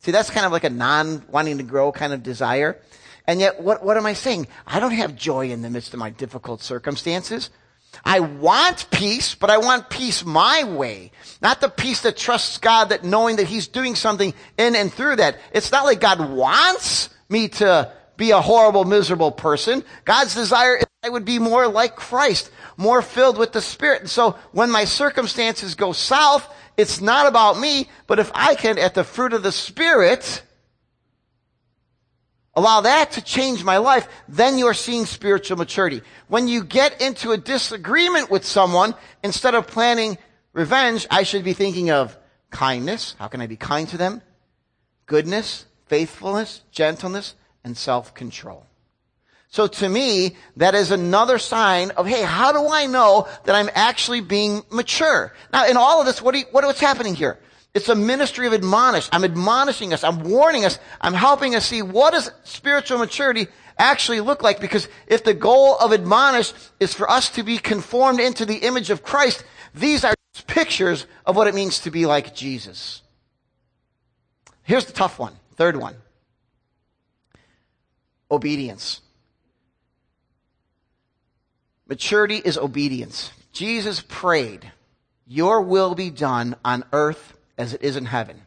See, 0.00 0.12
that's 0.12 0.30
kind 0.30 0.46
of 0.46 0.52
like 0.52 0.64
a 0.64 0.70
non 0.70 1.24
wanting 1.30 1.58
to 1.58 1.64
grow 1.64 1.92
kind 1.92 2.12
of 2.12 2.22
desire. 2.22 2.80
And 3.26 3.40
yet, 3.40 3.60
what, 3.60 3.84
what 3.84 3.96
am 3.96 4.06
I 4.06 4.14
saying? 4.14 4.46
I 4.66 4.80
don't 4.80 4.92
have 4.92 5.14
joy 5.14 5.50
in 5.50 5.60
the 5.62 5.68
midst 5.68 5.92
of 5.92 6.00
my 6.00 6.10
difficult 6.10 6.62
circumstances. 6.62 7.50
I 8.04 8.20
want 8.20 8.90
peace, 8.90 9.34
but 9.34 9.50
I 9.50 9.58
want 9.58 9.90
peace 9.90 10.24
my 10.24 10.64
way. 10.64 11.10
Not 11.42 11.60
the 11.60 11.68
peace 11.68 12.02
that 12.02 12.16
trusts 12.16 12.58
God 12.58 12.90
that 12.90 13.04
knowing 13.04 13.36
that 13.36 13.46
He's 13.46 13.66
doing 13.66 13.94
something 13.94 14.34
in 14.56 14.76
and 14.76 14.92
through 14.92 15.16
that. 15.16 15.38
It's 15.52 15.72
not 15.72 15.84
like 15.84 16.00
God 16.00 16.30
wants 16.30 17.10
me 17.28 17.48
to 17.48 17.92
be 18.16 18.30
a 18.30 18.40
horrible, 18.40 18.84
miserable 18.84 19.30
person. 19.30 19.84
God's 20.04 20.34
desire 20.34 20.76
is 20.76 20.84
I 21.02 21.08
would 21.08 21.24
be 21.24 21.38
more 21.38 21.68
like 21.68 21.96
Christ, 21.96 22.50
more 22.76 23.02
filled 23.02 23.38
with 23.38 23.52
the 23.52 23.60
Spirit. 23.60 24.02
And 24.02 24.10
so 24.10 24.36
when 24.52 24.70
my 24.70 24.84
circumstances 24.84 25.74
go 25.74 25.92
south, 25.92 26.52
it's 26.78 27.00
not 27.00 27.26
about 27.26 27.58
me, 27.58 27.88
but 28.06 28.20
if 28.20 28.30
I 28.34 28.54
can, 28.54 28.78
at 28.78 28.94
the 28.94 29.02
fruit 29.02 29.32
of 29.32 29.42
the 29.42 29.50
Spirit, 29.50 30.42
allow 32.54 32.82
that 32.82 33.10
to 33.12 33.20
change 33.20 33.64
my 33.64 33.78
life, 33.78 34.06
then 34.28 34.58
you're 34.58 34.74
seeing 34.74 35.04
spiritual 35.04 35.58
maturity. 35.58 36.02
When 36.28 36.46
you 36.46 36.62
get 36.62 37.02
into 37.02 37.32
a 37.32 37.36
disagreement 37.36 38.30
with 38.30 38.44
someone, 38.44 38.94
instead 39.24 39.56
of 39.56 39.66
planning 39.66 40.18
revenge, 40.52 41.04
I 41.10 41.24
should 41.24 41.42
be 41.42 41.52
thinking 41.52 41.90
of 41.90 42.16
kindness. 42.50 43.16
How 43.18 43.26
can 43.26 43.40
I 43.40 43.48
be 43.48 43.56
kind 43.56 43.88
to 43.88 43.96
them? 43.96 44.22
Goodness, 45.06 45.66
faithfulness, 45.86 46.62
gentleness, 46.70 47.34
and 47.64 47.76
self-control. 47.76 48.67
So 49.50 49.66
to 49.66 49.88
me, 49.88 50.36
that 50.56 50.74
is 50.74 50.90
another 50.90 51.38
sign 51.38 51.90
of, 51.92 52.06
hey, 52.06 52.22
how 52.22 52.52
do 52.52 52.68
I 52.68 52.86
know 52.86 53.26
that 53.44 53.54
I'm 53.54 53.70
actually 53.74 54.20
being 54.20 54.62
mature? 54.70 55.32
Now, 55.52 55.66
in 55.66 55.76
all 55.76 56.00
of 56.00 56.06
this, 56.06 56.20
what, 56.20 56.34
you, 56.34 56.44
what 56.50 56.64
what's 56.64 56.80
happening 56.80 57.14
here? 57.14 57.38
It's 57.74 57.88
a 57.88 57.94
ministry 57.94 58.46
of 58.46 58.52
admonish. 58.52 59.08
I'm 59.10 59.24
admonishing 59.24 59.92
us. 59.92 60.04
I'm 60.04 60.22
warning 60.24 60.64
us. 60.64 60.78
I'm 61.00 61.14
helping 61.14 61.54
us 61.54 61.66
see 61.66 61.80
what 61.80 62.12
does 62.12 62.30
spiritual 62.44 62.98
maturity 62.98 63.46
actually 63.78 64.20
look 64.20 64.42
like? 64.42 64.60
Because 64.60 64.88
if 65.06 65.24
the 65.24 65.34
goal 65.34 65.78
of 65.78 65.92
admonish 65.92 66.52
is 66.80 66.92
for 66.92 67.10
us 67.10 67.30
to 67.30 67.42
be 67.42 67.58
conformed 67.58 68.20
into 68.20 68.44
the 68.44 68.56
image 68.56 68.90
of 68.90 69.02
Christ, 69.02 69.44
these 69.74 70.04
are 70.04 70.14
pictures 70.46 71.06
of 71.24 71.36
what 71.36 71.46
it 71.46 71.54
means 71.54 71.80
to 71.80 71.90
be 71.90 72.04
like 72.04 72.34
Jesus. 72.34 73.02
Here's 74.62 74.84
the 74.84 74.92
tough 74.92 75.18
one. 75.18 75.34
Third 75.56 75.76
one. 75.76 75.94
Obedience. 78.30 79.00
Maturity 81.88 82.36
is 82.36 82.58
obedience. 82.58 83.32
Jesus 83.52 84.04
prayed, 84.06 84.70
Your 85.26 85.62
will 85.62 85.94
be 85.94 86.10
done 86.10 86.54
on 86.64 86.84
earth 86.92 87.34
as 87.56 87.72
it 87.72 87.82
is 87.82 87.96
in 87.96 88.04
heaven. 88.04 88.42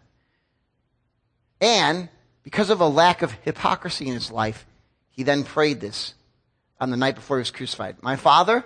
And 1.59 2.09
because 2.43 2.69
of 2.69 2.81
a 2.81 2.87
lack 2.87 3.21
of 3.21 3.31
hypocrisy 3.43 4.07
in 4.07 4.13
his 4.13 4.31
life, 4.31 4.65
he 5.09 5.23
then 5.23 5.43
prayed 5.43 5.81
this 5.81 6.13
on 6.79 6.91
the 6.91 6.97
night 6.97 7.15
before 7.15 7.37
he 7.37 7.41
was 7.41 7.51
crucified. 7.51 8.01
My 8.01 8.15
Father, 8.15 8.63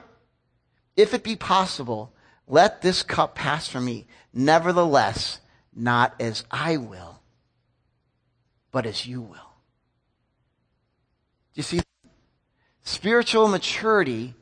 if 0.96 1.14
it 1.14 1.24
be 1.24 1.36
possible, 1.36 2.14
let 2.48 2.82
this 2.82 3.02
cup 3.02 3.36
pass 3.36 3.68
from 3.68 3.86
me. 3.86 4.06
Nevertheless, 4.34 5.40
not 5.74 6.14
as 6.20 6.44
I 6.52 6.78
will, 6.78 7.20
but 8.72 8.86
as 8.86 9.06
you 9.06 9.22
will. 9.22 9.52
Do 11.54 11.60
you 11.60 11.64
see? 11.64 11.82
Spiritual 12.84 13.48
maturity 13.48 14.36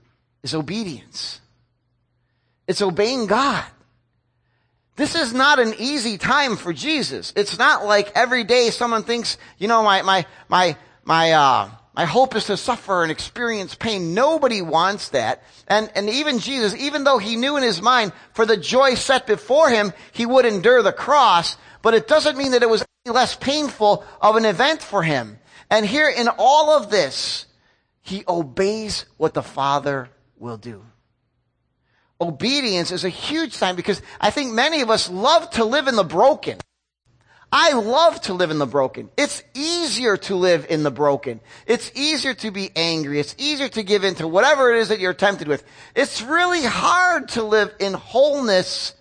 is 0.43 0.53
obedience. 0.53 1.39
It's 2.67 2.81
obeying 2.81 3.27
God. 3.27 3.65
This 4.95 5.15
is 5.15 5.33
not 5.33 5.59
an 5.59 5.73
easy 5.79 6.17
time 6.17 6.55
for 6.55 6.71
Jesus. 6.71 7.33
It's 7.35 7.57
not 7.57 7.85
like 7.85 8.11
every 8.15 8.43
day 8.43 8.69
someone 8.69 9.03
thinks, 9.03 9.37
you 9.57 9.67
know, 9.67 9.83
my, 9.83 10.03
my, 10.03 10.25
my, 10.49 10.77
my, 11.03 11.31
uh, 11.31 11.69
my 11.95 12.05
hope 12.05 12.35
is 12.35 12.45
to 12.45 12.57
suffer 12.57 13.01
and 13.01 13.11
experience 13.11 13.73
pain. 13.73 14.13
Nobody 14.13 14.61
wants 14.61 15.09
that. 15.09 15.43
And, 15.67 15.91
and 15.95 16.09
even 16.09 16.39
Jesus, 16.39 16.75
even 16.75 17.03
though 17.03 17.17
he 17.17 17.35
knew 17.37 17.57
in 17.57 17.63
his 17.63 17.81
mind 17.81 18.13
for 18.33 18.45
the 18.45 18.57
joy 18.57 18.93
set 18.93 19.25
before 19.25 19.69
him, 19.69 19.93
he 20.11 20.25
would 20.25 20.45
endure 20.45 20.83
the 20.83 20.91
cross, 20.93 21.57
but 21.81 21.95
it 21.95 22.07
doesn't 22.07 22.37
mean 22.37 22.51
that 22.51 22.63
it 22.63 22.69
was 22.69 22.85
any 23.05 23.15
less 23.15 23.35
painful 23.35 24.03
of 24.21 24.35
an 24.35 24.45
event 24.45 24.83
for 24.83 25.01
him. 25.01 25.39
And 25.71 25.85
here 25.85 26.09
in 26.09 26.29
all 26.37 26.71
of 26.71 26.91
this, 26.91 27.47
he 28.01 28.23
obeys 28.27 29.05
what 29.17 29.33
the 29.33 29.43
Father 29.43 30.09
will 30.43 30.57
do 30.57 30.83
obedience 32.23 32.91
is 32.91 33.03
a 33.03 33.09
huge 33.09 33.53
sign 33.53 33.75
because 33.75 34.01
I 34.19 34.31
think 34.31 34.53
many 34.53 34.81
of 34.81 34.89
us 34.89 35.09
love 35.09 35.49
to 35.51 35.65
live 35.65 35.87
in 35.87 35.95
the 35.95 36.03
broken. 36.03 36.57
I 37.51 37.73
love 37.73 38.19
to 38.21 38.33
live 38.33 38.49
in 38.49 38.57
the 38.57 38.65
broken. 38.65 39.11
It's 39.15 39.43
easier 39.53 40.17
to 40.17 40.35
live 40.35 40.65
in 40.69 40.81
the 40.81 40.89
broken. 40.89 41.39
It's 41.67 41.91
easier 41.93 42.33
to 42.35 42.49
be 42.49 42.71
angry. 42.75 43.19
It's 43.19 43.35
easier 43.37 43.69
to 43.69 43.83
give 43.83 44.03
in 44.03 44.15
to 44.15 44.27
whatever 44.27 44.73
it 44.73 44.79
is 44.79 44.87
that 44.89 44.99
you're 44.99 45.13
tempted 45.13 45.47
with. 45.47 45.63
It's 45.95 46.23
really 46.23 46.63
hard 46.63 47.29
to 47.29 47.43
live 47.43 47.75
in 47.79 47.93
wholeness 47.93 48.95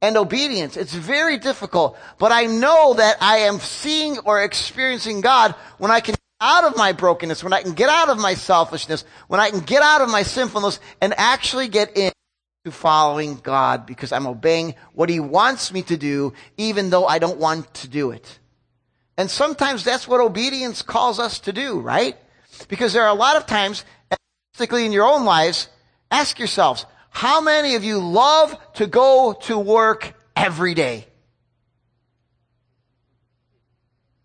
and 0.00 0.16
obedience. 0.16 0.76
It's 0.76 0.94
very 0.94 1.38
difficult, 1.38 1.98
but 2.18 2.30
I 2.30 2.46
know 2.46 2.94
that 2.94 3.16
I 3.20 3.38
am 3.38 3.58
seeing 3.58 4.18
or 4.18 4.40
experiencing 4.40 5.20
God 5.20 5.56
when 5.78 5.90
I 5.90 5.98
can 5.98 6.14
out 6.40 6.64
of 6.64 6.76
my 6.76 6.92
brokenness, 6.92 7.42
when 7.42 7.52
I 7.52 7.62
can 7.62 7.72
get 7.72 7.88
out 7.88 8.08
of 8.08 8.18
my 8.18 8.34
selfishness, 8.34 9.04
when 9.28 9.40
I 9.40 9.50
can 9.50 9.60
get 9.60 9.82
out 9.82 10.02
of 10.02 10.10
my 10.10 10.22
sinfulness 10.22 10.80
and 11.00 11.14
actually 11.16 11.68
get 11.68 11.96
in 11.96 12.12
to 12.64 12.70
following 12.70 13.36
God 13.36 13.86
because 13.86 14.12
I'm 14.12 14.26
obeying 14.26 14.74
what 14.92 15.08
He 15.08 15.20
wants 15.20 15.72
me 15.72 15.82
to 15.82 15.96
do, 15.96 16.32
even 16.56 16.90
though 16.90 17.06
I 17.06 17.18
don't 17.18 17.38
want 17.38 17.72
to 17.74 17.88
do 17.88 18.10
it. 18.10 18.38
And 19.16 19.30
sometimes 19.30 19.82
that's 19.82 20.06
what 20.06 20.20
obedience 20.20 20.82
calls 20.82 21.18
us 21.18 21.38
to 21.40 21.52
do, 21.52 21.80
right? 21.80 22.16
Because 22.68 22.92
there 22.92 23.02
are 23.02 23.08
a 23.08 23.14
lot 23.14 23.36
of 23.36 23.46
times, 23.46 23.84
particularly 24.52 24.86
in 24.86 24.92
your 24.92 25.06
own 25.06 25.24
lives, 25.24 25.68
ask 26.10 26.38
yourselves, 26.38 26.84
how 27.10 27.40
many 27.40 27.76
of 27.76 27.84
you 27.84 27.98
love 27.98 28.58
to 28.74 28.86
go 28.86 29.34
to 29.42 29.58
work 29.58 30.14
every 30.34 30.74
day? 30.74 31.06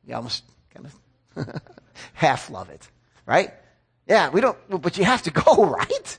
You 0.06 0.16
almost 0.16 0.44
kind 0.74 0.88
of 0.88 1.62
half 2.14 2.50
love 2.50 2.70
it, 2.70 2.88
right? 3.26 3.54
Yeah, 4.08 4.30
we 4.30 4.42
don't, 4.42 4.58
but 4.70 4.98
you 4.98 5.06
have 5.06 5.24
to 5.24 5.32
go, 5.46 5.66
right? 5.66 6.18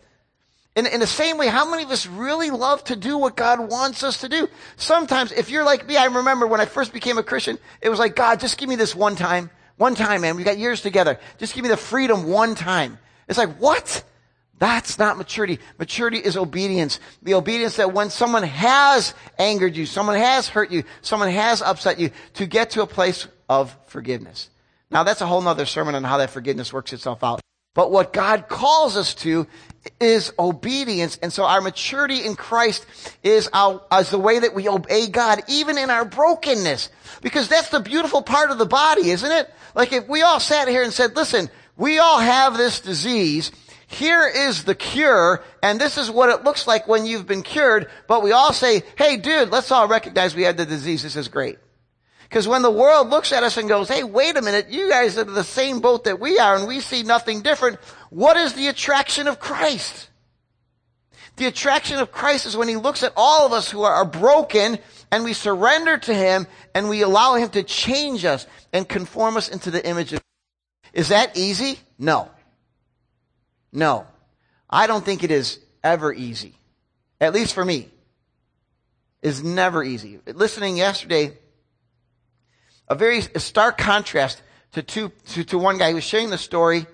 In, 0.74 0.86
in 0.86 1.00
the 1.00 1.06
same 1.06 1.36
way, 1.36 1.48
how 1.48 1.68
many 1.68 1.82
of 1.82 1.90
us 1.90 2.06
really 2.06 2.50
love 2.50 2.82
to 2.84 2.96
do 2.96 3.18
what 3.18 3.36
God 3.36 3.60
wants 3.68 4.02
us 4.02 4.22
to 4.22 4.28
do? 4.28 4.48
Sometimes, 4.76 5.30
if 5.30 5.50
you're 5.50 5.64
like 5.64 5.86
me, 5.86 5.96
I 5.96 6.06
remember 6.06 6.46
when 6.46 6.60
I 6.60 6.64
first 6.64 6.94
became 6.94 7.18
a 7.18 7.22
Christian, 7.22 7.58
it 7.82 7.90
was 7.90 7.98
like, 7.98 8.16
God, 8.16 8.40
just 8.40 8.56
give 8.56 8.68
me 8.68 8.76
this 8.76 8.94
one 8.94 9.14
time. 9.14 9.50
One 9.76 9.94
time, 9.94 10.22
man. 10.22 10.36
We 10.36 10.44
got 10.44 10.58
years 10.58 10.80
together. 10.80 11.18
Just 11.38 11.54
give 11.54 11.62
me 11.62 11.68
the 11.68 11.76
freedom 11.76 12.28
one 12.28 12.54
time. 12.54 12.98
It's 13.28 13.38
like, 13.38 13.56
what? 13.56 14.02
That's 14.58 14.98
not 14.98 15.18
maturity. 15.18 15.58
Maturity 15.78 16.18
is 16.18 16.36
obedience. 16.36 17.00
The 17.22 17.34
obedience 17.34 17.76
that 17.76 17.92
when 17.92 18.08
someone 18.10 18.44
has 18.44 19.12
angered 19.38 19.76
you, 19.76 19.86
someone 19.86 20.16
has 20.16 20.48
hurt 20.48 20.70
you, 20.70 20.84
someone 21.00 21.30
has 21.30 21.60
upset 21.60 21.98
you, 21.98 22.12
to 22.34 22.46
get 22.46 22.70
to 22.70 22.82
a 22.82 22.86
place 22.86 23.26
of 23.48 23.76
forgiveness. 23.86 24.48
Now 24.92 25.02
that's 25.04 25.20
a 25.20 25.26
whole 25.26 25.40
nother 25.40 25.66
sermon 25.66 25.94
on 25.94 26.04
how 26.04 26.18
that 26.18 26.30
forgiveness 26.30 26.72
works 26.72 26.92
itself 26.92 27.24
out. 27.24 27.40
But 27.74 27.90
what 27.90 28.12
God 28.12 28.48
calls 28.48 28.98
us 28.98 29.14
to 29.16 29.46
is 29.98 30.32
obedience. 30.38 31.18
And 31.22 31.32
so 31.32 31.44
our 31.44 31.62
maturity 31.62 32.24
in 32.24 32.36
Christ 32.36 32.84
is 33.22 33.48
our, 33.54 33.80
is 33.98 34.10
the 34.10 34.18
way 34.18 34.38
that 34.38 34.54
we 34.54 34.68
obey 34.68 35.08
God, 35.08 35.42
even 35.48 35.78
in 35.78 35.88
our 35.88 36.04
brokenness. 36.04 36.90
Because 37.22 37.48
that's 37.48 37.70
the 37.70 37.80
beautiful 37.80 38.20
part 38.20 38.50
of 38.50 38.58
the 38.58 38.66
body, 38.66 39.10
isn't 39.10 39.32
it? 39.32 39.50
Like 39.74 39.92
if 39.92 40.06
we 40.06 40.20
all 40.20 40.38
sat 40.38 40.68
here 40.68 40.82
and 40.82 40.92
said, 40.92 41.16
listen, 41.16 41.48
we 41.78 41.98
all 41.98 42.18
have 42.20 42.58
this 42.58 42.80
disease. 42.80 43.50
Here 43.86 44.26
is 44.26 44.64
the 44.64 44.74
cure, 44.74 45.42
and 45.62 45.78
this 45.78 45.98
is 45.98 46.10
what 46.10 46.30
it 46.30 46.44
looks 46.44 46.66
like 46.66 46.88
when 46.88 47.04
you've 47.04 47.26
been 47.26 47.42
cured. 47.42 47.90
But 48.06 48.22
we 48.22 48.32
all 48.32 48.52
say, 48.52 48.82
hey 48.96 49.16
dude, 49.16 49.50
let's 49.50 49.70
all 49.70 49.88
recognize 49.88 50.34
we 50.34 50.42
had 50.42 50.56
the 50.56 50.66
disease. 50.66 51.02
This 51.02 51.16
is 51.16 51.28
great. 51.28 51.58
Because 52.32 52.48
when 52.48 52.62
the 52.62 52.70
world 52.70 53.10
looks 53.10 53.30
at 53.30 53.42
us 53.42 53.58
and 53.58 53.68
goes, 53.68 53.90
hey, 53.90 54.04
wait 54.04 54.38
a 54.38 54.40
minute, 54.40 54.70
you 54.70 54.88
guys 54.88 55.18
are 55.18 55.24
the 55.24 55.44
same 55.44 55.80
boat 55.80 56.04
that 56.04 56.18
we 56.18 56.38
are 56.38 56.56
and 56.56 56.66
we 56.66 56.80
see 56.80 57.02
nothing 57.02 57.42
different, 57.42 57.78
what 58.08 58.38
is 58.38 58.54
the 58.54 58.68
attraction 58.68 59.28
of 59.28 59.38
Christ? 59.38 60.08
The 61.36 61.44
attraction 61.44 61.98
of 61.98 62.10
Christ 62.10 62.46
is 62.46 62.56
when 62.56 62.68
he 62.68 62.76
looks 62.76 63.02
at 63.02 63.12
all 63.18 63.44
of 63.44 63.52
us 63.52 63.70
who 63.70 63.82
are 63.82 64.06
broken 64.06 64.78
and 65.10 65.24
we 65.24 65.34
surrender 65.34 65.98
to 65.98 66.14
him 66.14 66.46
and 66.74 66.88
we 66.88 67.02
allow 67.02 67.34
him 67.34 67.50
to 67.50 67.62
change 67.62 68.24
us 68.24 68.46
and 68.72 68.88
conform 68.88 69.36
us 69.36 69.50
into 69.50 69.70
the 69.70 69.86
image 69.86 70.14
of 70.14 70.22
Is 70.94 71.08
that 71.08 71.36
easy? 71.36 71.80
No. 71.98 72.30
No. 73.74 74.06
I 74.70 74.86
don't 74.86 75.04
think 75.04 75.22
it 75.22 75.30
is 75.30 75.58
ever 75.84 76.14
easy. 76.14 76.54
At 77.20 77.34
least 77.34 77.52
for 77.52 77.62
me. 77.62 77.90
Is 79.20 79.44
never 79.44 79.84
easy. 79.84 80.18
Listening 80.24 80.78
yesterday 80.78 81.36
a 82.92 82.94
very 82.94 83.22
stark 83.22 83.78
contrast 83.78 84.42
to, 84.72 84.82
two, 84.82 85.10
to, 85.28 85.44
to 85.44 85.58
one 85.58 85.78
guy 85.78 85.88
who 85.88 85.94
was 85.94 86.04
sharing 86.04 86.28
the 86.28 86.36
story 86.36 86.86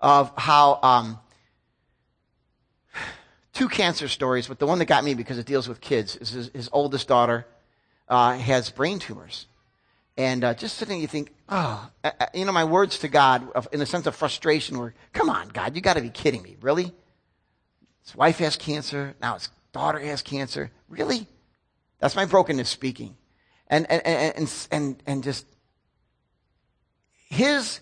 of 0.00 0.32
how 0.34 0.78
um, 0.82 1.18
two 3.52 3.68
cancer 3.68 4.08
stories, 4.08 4.48
but 4.48 4.58
the 4.58 4.66
one 4.66 4.78
that 4.78 4.86
got 4.86 5.04
me 5.04 5.12
because 5.12 5.38
it 5.38 5.44
deals 5.44 5.68
with 5.68 5.78
kids 5.82 6.16
is 6.16 6.30
his, 6.30 6.50
his 6.54 6.70
oldest 6.72 7.06
daughter 7.06 7.46
uh, 8.08 8.32
has 8.38 8.70
brain 8.70 8.98
tumors. 8.98 9.46
And 10.16 10.42
uh, 10.42 10.54
just 10.54 10.78
sitting, 10.78 11.02
you 11.02 11.06
think, 11.06 11.30
oh, 11.50 11.86
you 12.32 12.46
know, 12.46 12.52
my 12.52 12.64
words 12.64 13.00
to 13.00 13.08
God, 13.08 13.46
in 13.72 13.82
a 13.82 13.86
sense 13.86 14.06
of 14.06 14.16
frustration, 14.16 14.78
were, 14.78 14.94
come 15.12 15.28
on, 15.28 15.48
God, 15.48 15.76
you 15.76 15.82
got 15.82 15.94
to 15.94 16.02
be 16.02 16.10
kidding 16.10 16.42
me, 16.42 16.56
really? 16.62 16.94
His 18.04 18.16
wife 18.16 18.38
has 18.38 18.56
cancer, 18.56 19.14
now 19.20 19.34
his 19.34 19.50
daughter 19.72 19.98
has 19.98 20.22
cancer, 20.22 20.70
really? 20.88 21.26
That's 21.98 22.16
my 22.16 22.24
brokenness 22.24 22.70
speaking 22.70 23.16
and, 23.72 23.90
and, 23.90 24.06
and, 24.36 24.66
and, 24.70 25.02
and 25.06 25.24
just 25.24 25.46
his, 27.30 27.80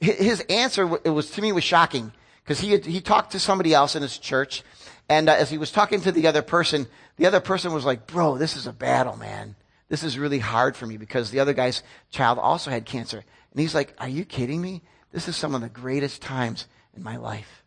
his 0.00 0.40
answer, 0.48 0.98
it 1.04 1.10
was 1.10 1.32
to 1.32 1.42
me 1.42 1.50
was 1.50 1.64
shocking 1.64 2.12
because 2.44 2.60
he 2.60 2.70
had, 2.70 2.86
he 2.86 3.00
talked 3.00 3.32
to 3.32 3.40
somebody 3.40 3.74
else 3.74 3.96
in 3.96 4.02
his 4.02 4.16
church. 4.18 4.62
And 5.08 5.28
uh, 5.28 5.32
as 5.32 5.50
he 5.50 5.58
was 5.58 5.72
talking 5.72 6.00
to 6.02 6.12
the 6.12 6.28
other 6.28 6.42
person, 6.42 6.86
the 7.16 7.26
other 7.26 7.40
person 7.40 7.72
was 7.72 7.84
like, 7.84 8.06
bro, 8.06 8.38
this 8.38 8.56
is 8.56 8.68
a 8.68 8.72
battle, 8.72 9.16
man. 9.16 9.56
This 9.88 10.04
is 10.04 10.16
really 10.16 10.38
hard 10.38 10.76
for 10.76 10.86
me 10.86 10.96
because 10.96 11.32
the 11.32 11.40
other 11.40 11.54
guy's 11.54 11.82
child 12.12 12.38
also 12.38 12.70
had 12.70 12.86
cancer. 12.86 13.18
And 13.18 13.60
he's 13.60 13.74
like, 13.74 13.94
are 13.98 14.08
you 14.08 14.24
kidding 14.24 14.62
me? 14.62 14.80
This 15.10 15.26
is 15.26 15.34
some 15.34 15.56
of 15.56 15.60
the 15.60 15.68
greatest 15.68 16.22
times 16.22 16.68
in 16.96 17.02
my 17.02 17.16
life. 17.16 17.64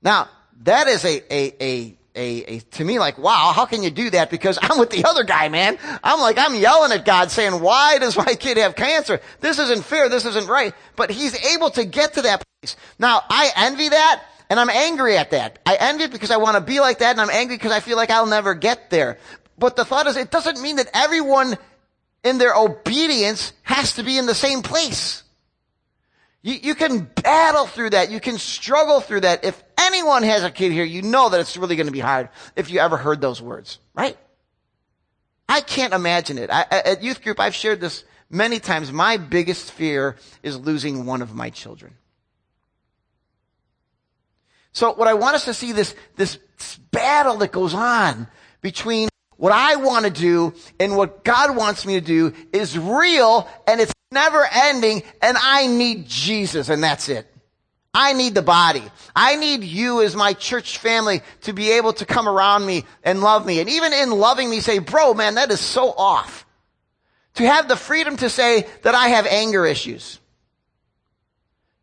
Now, 0.00 0.30
that 0.62 0.88
is 0.88 1.04
a, 1.04 1.22
a, 1.30 1.62
a 1.62 1.98
a, 2.14 2.54
a, 2.56 2.58
to 2.60 2.84
me 2.84 2.98
like, 2.98 3.18
wow, 3.18 3.52
how 3.54 3.64
can 3.66 3.82
you 3.82 3.90
do 3.90 4.10
that? 4.10 4.30
Because 4.30 4.58
I'm 4.60 4.78
with 4.78 4.90
the 4.90 5.04
other 5.04 5.24
guy, 5.24 5.48
man. 5.48 5.78
I'm 6.04 6.20
like, 6.20 6.38
I'm 6.38 6.54
yelling 6.54 6.92
at 6.92 7.04
God 7.04 7.30
saying, 7.30 7.60
why 7.60 7.98
does 7.98 8.16
my 8.16 8.34
kid 8.34 8.58
have 8.58 8.76
cancer? 8.76 9.20
This 9.40 9.58
isn't 9.58 9.84
fair. 9.84 10.08
This 10.08 10.24
isn't 10.24 10.48
right. 10.48 10.74
But 10.96 11.10
he's 11.10 11.34
able 11.54 11.70
to 11.70 11.84
get 11.84 12.14
to 12.14 12.22
that 12.22 12.44
place. 12.60 12.76
Now, 12.98 13.22
I 13.28 13.50
envy 13.56 13.88
that 13.88 14.22
and 14.50 14.60
I'm 14.60 14.70
angry 14.70 15.16
at 15.16 15.30
that. 15.30 15.58
I 15.64 15.76
envy 15.80 16.04
it 16.04 16.12
because 16.12 16.30
I 16.30 16.36
want 16.36 16.56
to 16.56 16.60
be 16.60 16.80
like 16.80 16.98
that 16.98 17.12
and 17.12 17.20
I'm 17.20 17.30
angry 17.30 17.56
because 17.56 17.72
I 17.72 17.80
feel 17.80 17.96
like 17.96 18.10
I'll 18.10 18.26
never 18.26 18.54
get 18.54 18.90
there. 18.90 19.18
But 19.58 19.76
the 19.76 19.84
thought 19.84 20.06
is, 20.06 20.16
it 20.16 20.30
doesn't 20.30 20.60
mean 20.60 20.76
that 20.76 20.90
everyone 20.92 21.56
in 22.24 22.38
their 22.38 22.54
obedience 22.54 23.52
has 23.62 23.94
to 23.94 24.02
be 24.02 24.18
in 24.18 24.26
the 24.26 24.34
same 24.34 24.62
place. 24.62 25.22
You, 26.42 26.54
you 26.54 26.74
can 26.74 27.08
battle 27.22 27.66
through 27.66 27.90
that. 27.90 28.10
You 28.10 28.20
can 28.20 28.36
struggle 28.36 29.00
through 29.00 29.20
that. 29.20 29.44
If 29.44 29.62
anyone 29.78 30.24
has 30.24 30.42
a 30.42 30.50
kid 30.50 30.72
here, 30.72 30.84
you 30.84 31.02
know 31.02 31.28
that 31.28 31.40
it's 31.40 31.56
really 31.56 31.76
going 31.76 31.86
to 31.86 31.92
be 31.92 32.00
hard 32.00 32.28
if 32.56 32.70
you 32.70 32.80
ever 32.80 32.96
heard 32.96 33.20
those 33.20 33.40
words, 33.40 33.78
right? 33.94 34.16
I 35.48 35.60
can't 35.60 35.94
imagine 35.94 36.38
it. 36.38 36.50
I, 36.50 36.64
at 36.70 37.02
youth 37.02 37.22
group, 37.22 37.38
I've 37.38 37.54
shared 37.54 37.80
this 37.80 38.04
many 38.28 38.58
times. 38.58 38.90
My 38.90 39.18
biggest 39.18 39.70
fear 39.70 40.16
is 40.42 40.58
losing 40.58 41.06
one 41.06 41.22
of 41.22 41.34
my 41.34 41.50
children. 41.50 41.94
So 44.72 44.94
what 44.94 45.06
I 45.06 45.14
want 45.14 45.36
us 45.36 45.44
to 45.44 45.54
see 45.54 45.72
this, 45.72 45.94
this 46.16 46.38
battle 46.90 47.36
that 47.38 47.52
goes 47.52 47.74
on 47.74 48.26
between 48.62 49.08
what 49.36 49.52
I 49.52 49.76
want 49.76 50.06
to 50.06 50.10
do 50.10 50.54
and 50.80 50.96
what 50.96 51.24
God 51.24 51.56
wants 51.56 51.84
me 51.84 51.94
to 51.94 52.00
do 52.00 52.32
is 52.52 52.78
real 52.78 53.48
and 53.66 53.80
it's 53.80 53.91
never 54.12 54.46
ending 54.50 55.02
and 55.20 55.36
I 55.40 55.66
need 55.66 56.08
Jesus 56.08 56.68
and 56.68 56.82
that's 56.82 57.08
it. 57.08 57.26
I 57.94 58.14
need 58.14 58.34
the 58.34 58.42
body. 58.42 58.84
I 59.14 59.36
need 59.36 59.64
you 59.64 60.02
as 60.02 60.16
my 60.16 60.32
church 60.32 60.78
family 60.78 61.20
to 61.42 61.52
be 61.52 61.72
able 61.72 61.92
to 61.94 62.06
come 62.06 62.28
around 62.28 62.64
me 62.64 62.84
and 63.04 63.20
love 63.20 63.44
me. 63.44 63.60
And 63.60 63.68
even 63.68 63.92
in 63.92 64.10
loving 64.10 64.48
me 64.48 64.60
say, 64.60 64.78
bro, 64.78 65.12
man, 65.12 65.34
that 65.34 65.50
is 65.50 65.60
so 65.60 65.90
off. 65.90 66.46
To 67.34 67.46
have 67.46 67.68
the 67.68 67.76
freedom 67.76 68.16
to 68.18 68.30
say 68.30 68.66
that 68.82 68.94
I 68.94 69.08
have 69.08 69.26
anger 69.26 69.66
issues 69.66 70.18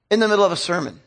in 0.10 0.20
the 0.20 0.28
middle 0.28 0.46
of 0.46 0.52
a 0.52 0.56
sermon. 0.56 1.00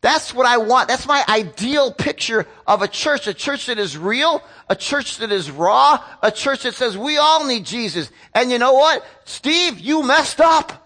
That's 0.00 0.32
what 0.32 0.46
I 0.46 0.58
want. 0.58 0.88
That's 0.88 1.06
my 1.06 1.24
ideal 1.28 1.92
picture 1.92 2.46
of 2.66 2.82
a 2.82 2.88
church. 2.88 3.26
A 3.26 3.34
church 3.34 3.66
that 3.66 3.78
is 3.78 3.98
real, 3.98 4.42
a 4.68 4.76
church 4.76 5.18
that 5.18 5.32
is 5.32 5.50
raw, 5.50 6.02
a 6.22 6.30
church 6.30 6.62
that 6.62 6.74
says 6.74 6.96
we 6.96 7.16
all 7.16 7.44
need 7.46 7.66
Jesus. 7.66 8.10
And 8.32 8.50
you 8.50 8.58
know 8.58 8.74
what? 8.74 9.04
Steve, 9.24 9.80
you 9.80 10.04
messed 10.04 10.40
up. 10.40 10.84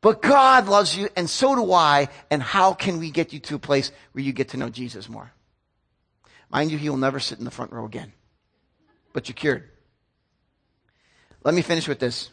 But 0.00 0.22
God 0.22 0.66
loves 0.66 0.96
you 0.96 1.10
and 1.14 1.28
so 1.28 1.54
do 1.54 1.72
I. 1.72 2.08
And 2.30 2.42
how 2.42 2.72
can 2.72 2.98
we 2.98 3.10
get 3.10 3.34
you 3.34 3.38
to 3.40 3.56
a 3.56 3.58
place 3.58 3.92
where 4.12 4.24
you 4.24 4.32
get 4.32 4.50
to 4.50 4.56
know 4.56 4.70
Jesus 4.70 5.08
more? 5.08 5.30
Mind 6.48 6.70
you, 6.70 6.78
he 6.78 6.88
will 6.88 6.96
never 6.96 7.20
sit 7.20 7.38
in 7.38 7.44
the 7.44 7.50
front 7.50 7.70
row 7.70 7.84
again. 7.84 8.12
But 9.12 9.28
you're 9.28 9.34
cured. 9.34 9.68
Let 11.44 11.54
me 11.54 11.60
finish 11.60 11.86
with 11.86 11.98
this. 11.98 12.30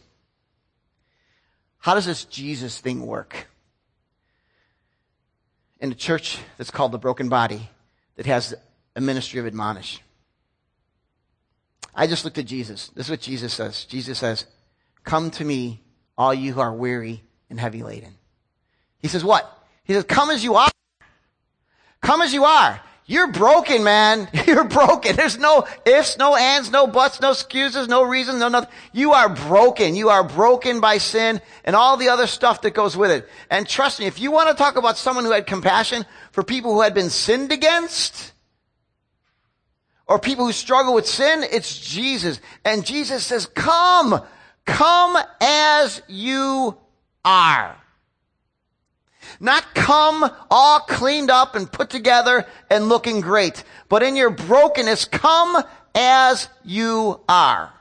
How 1.80 1.94
does 1.94 2.06
this 2.06 2.24
Jesus 2.24 2.80
thing 2.80 3.06
work? 3.06 3.48
In 5.80 5.92
a 5.92 5.96
church 5.96 6.40
that's 6.58 6.72
called 6.72 6.92
the 6.92 6.98
Broken 6.98 7.30
Body, 7.30 7.70
that 8.16 8.26
has 8.26 8.56
a 8.96 9.02
ministry 9.02 9.40
of 9.40 9.46
admonish. 9.46 10.02
I 11.96 12.08
just 12.08 12.26
looked 12.26 12.38
at 12.38 12.46
Jesus. 12.46 12.90
This 12.90 13.08
is 13.08 13.12
what 13.12 13.22
Jesus 13.22 13.54
says. 13.54 13.86
Jesus 13.86 14.20
says, 14.20 14.46
Come 15.04 15.32
to 15.32 15.46
me, 15.46 15.82
all 16.18 16.34
you 16.34 16.54
who 16.54 16.60
are 16.60 16.74
weary 16.74 17.24
and 17.50 17.60
heavy 17.60 17.84
laden. 17.84 18.16
He 19.00 19.08
says, 19.08 19.24
What? 19.24 19.52
He 19.84 19.94
says, 19.94 20.04
Come 20.04 20.30
as 20.30 20.44
you 20.44 20.56
are. 20.56 20.70
Come 22.02 22.22
as 22.22 22.34
you 22.34 22.44
are. 22.44 22.82
You're 23.10 23.32
broken, 23.32 23.86
man. 23.86 24.28
You're 24.48 24.66
broken. 24.66 25.16
There's 25.16 25.40
no 25.40 25.66
ifs, 25.86 26.18
no 26.18 26.36
ands, 26.36 26.70
no 26.70 26.88
buts, 26.88 27.22
no 27.22 27.32
excuses, 27.32 27.88
no 27.88 28.04
reasons, 28.04 28.42
no 28.42 28.50
nothing. 28.50 28.70
You 28.92 29.14
are 29.14 29.30
broken. 29.30 29.96
You 29.96 30.10
are 30.10 30.26
broken 30.26 30.82
by 30.82 30.98
sin 30.98 31.42
and 31.64 31.74
all 31.74 31.96
the 31.96 32.10
other 32.10 32.28
stuff 32.28 32.62
that 32.62 32.72
goes 32.72 32.98
with 32.98 33.12
it. 33.12 33.28
And 33.50 33.66
trust 33.66 34.02
me, 34.02 34.08
if 34.08 34.20
you 34.20 34.32
want 34.32 34.50
to 34.50 34.56
talk 34.56 34.76
about 34.76 34.98
someone 34.98 35.24
who 35.24 35.32
had 35.32 35.48
compassion 35.48 36.06
for 36.34 36.44
people 36.44 36.74
who 36.74 36.82
had 36.82 36.94
been 36.94 37.10
sinned 37.10 37.54
against, 37.54 38.34
or 40.06 40.20
people 40.20 40.46
who 40.46 40.52
struggle 40.52 40.94
with 40.94 41.08
sin, 41.08 41.44
it's 41.50 41.80
Jesus. 41.80 42.40
And 42.64 42.86
Jesus 42.86 43.26
says, 43.26 43.46
come, 43.46 44.22
come 44.66 45.18
as 45.42 46.02
you 46.08 46.78
are. 47.24 47.78
Not 49.40 49.74
come 49.74 50.30
all 50.50 50.80
cleaned 50.82 51.30
up 51.30 51.56
and 51.56 51.72
put 51.72 51.90
together 51.90 52.46
and 52.70 52.90
looking 52.90 53.22
great, 53.22 53.64
but 53.90 54.04
in 54.04 54.16
your 54.16 54.30
brokenness, 54.30 55.06
come 55.06 55.64
as 55.96 56.50
you 56.64 57.20
are. 57.28 57.74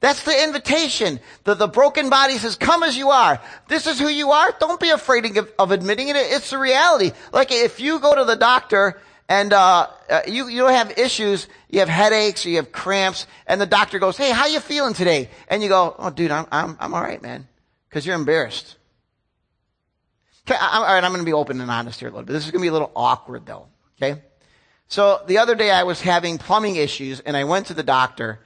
That's 0.00 0.22
the 0.22 0.44
invitation. 0.44 1.18
The, 1.44 1.54
the 1.54 1.66
broken 1.66 2.10
body 2.10 2.36
says, 2.36 2.56
come 2.56 2.82
as 2.82 2.94
you 2.94 3.08
are. 3.08 3.40
This 3.68 3.86
is 3.86 3.98
who 3.98 4.08
you 4.08 4.32
are. 4.32 4.52
Don't 4.60 4.78
be 4.78 4.90
afraid 4.90 5.24
of, 5.38 5.50
of 5.58 5.70
admitting 5.70 6.08
it. 6.08 6.16
It's 6.16 6.50
the 6.50 6.58
reality. 6.58 7.12
Like 7.32 7.50
if 7.50 7.80
you 7.80 7.98
go 8.00 8.14
to 8.14 8.24
the 8.24 8.36
doctor 8.36 9.00
and 9.30 9.54
uh, 9.54 9.86
uh, 10.10 10.20
you, 10.26 10.48
you 10.48 10.66
have 10.66 10.98
issues, 10.98 11.48
you 11.70 11.78
have 11.78 11.88
headaches, 11.88 12.44
you 12.44 12.56
have 12.56 12.70
cramps, 12.70 13.26
and 13.46 13.58
the 13.58 13.66
doctor 13.66 13.98
goes, 13.98 14.18
hey, 14.18 14.30
how 14.30 14.46
you 14.46 14.60
feeling 14.60 14.92
today? 14.92 15.30
And 15.48 15.62
you 15.62 15.70
go, 15.70 15.96
oh, 15.98 16.10
dude, 16.10 16.30
I'm, 16.30 16.46
I'm, 16.52 16.76
I'm 16.78 16.92
all 16.92 17.00
right, 17.00 17.22
man. 17.22 17.48
Because 17.88 18.04
you're 18.04 18.14
embarrassed. 18.14 18.76
Okay, 20.46 20.58
I, 20.60 20.78
all 20.78 20.82
right, 20.84 21.02
I'm 21.02 21.10
going 21.10 21.24
to 21.24 21.24
be 21.24 21.32
open 21.32 21.60
and 21.60 21.70
honest 21.70 22.00
here 22.00 22.08
a 22.08 22.12
little 22.12 22.24
bit. 22.24 22.34
This 22.34 22.44
is 22.44 22.50
going 22.50 22.60
to 22.60 22.64
be 22.64 22.68
a 22.68 22.72
little 22.72 22.92
awkward 22.94 23.46
though. 23.46 23.66
Okay. 23.96 24.20
So 24.88 25.22
the 25.26 25.38
other 25.38 25.54
day 25.54 25.70
I 25.70 25.84
was 25.84 26.00
having 26.00 26.36
plumbing 26.36 26.76
issues 26.76 27.20
and 27.20 27.36
I 27.36 27.44
went 27.44 27.66
to 27.66 27.74
the 27.74 27.82
doctor 27.82 28.40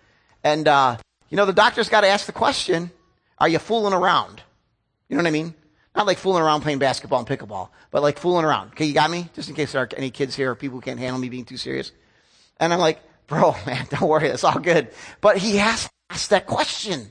and, 0.45 0.69
uh, 0.69 0.97
you 1.29 1.37
know, 1.37 1.45
the 1.45 1.53
doctor's 1.53 1.89
got 1.89 2.03
to 2.03 2.07
ask 2.07 2.27
the 2.27 2.33
question, 2.33 2.91
are 3.39 3.49
you 3.49 3.59
fooling 3.59 3.93
around? 3.93 4.41
You 5.09 5.17
know 5.17 5.23
what 5.23 5.29
I 5.29 5.33
mean? 5.33 5.55
Not 5.97 6.07
like 6.07 6.19
fooling 6.19 6.43
around 6.43 6.61
playing 6.61 6.79
basketball 6.79 7.19
and 7.19 7.29
pickleball, 7.29 7.71
but 7.91 8.03
like 8.03 8.19
fooling 8.19 8.45
around. 8.45 8.69
Okay, 8.69 8.85
you 8.85 8.95
got 8.95 9.11
me? 9.11 9.29
Just 9.35 9.49
in 9.49 9.57
case 9.57 9.73
there 9.73 9.83
are 9.83 9.89
any 9.97 10.11
kids 10.11 10.37
here 10.37 10.53
or 10.53 10.55
people 10.55 10.79
who 10.79 10.83
can't 10.83 11.01
handle 11.01 11.21
me 11.21 11.29
being 11.29 11.45
too 11.45 11.57
serious. 11.57 11.91
And 12.61 12.73
I'm 12.73 12.79
like, 12.79 13.01
bro, 13.27 13.57
man, 13.67 13.87
don't 13.91 14.09
worry, 14.09 14.29
it's 14.29 14.45
all 14.45 14.61
good. 14.61 14.91
But 15.21 15.39
he 15.39 15.57
has 15.57 15.85
to 15.85 15.91
ask 16.11 16.29
that 16.31 16.47
question. 16.47 17.11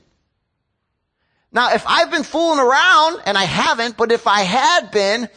Now, 1.50 1.72
if 1.72 1.84
I've 1.86 2.10
been 2.10 2.24
fooling 2.24 2.58
around, 2.58 3.22
and 3.24 3.38
I 3.38 3.44
haven't, 3.44 3.96
but 3.96 4.12
if 4.12 4.26
I 4.26 4.42
had 4.42 4.90
been, 4.90 5.28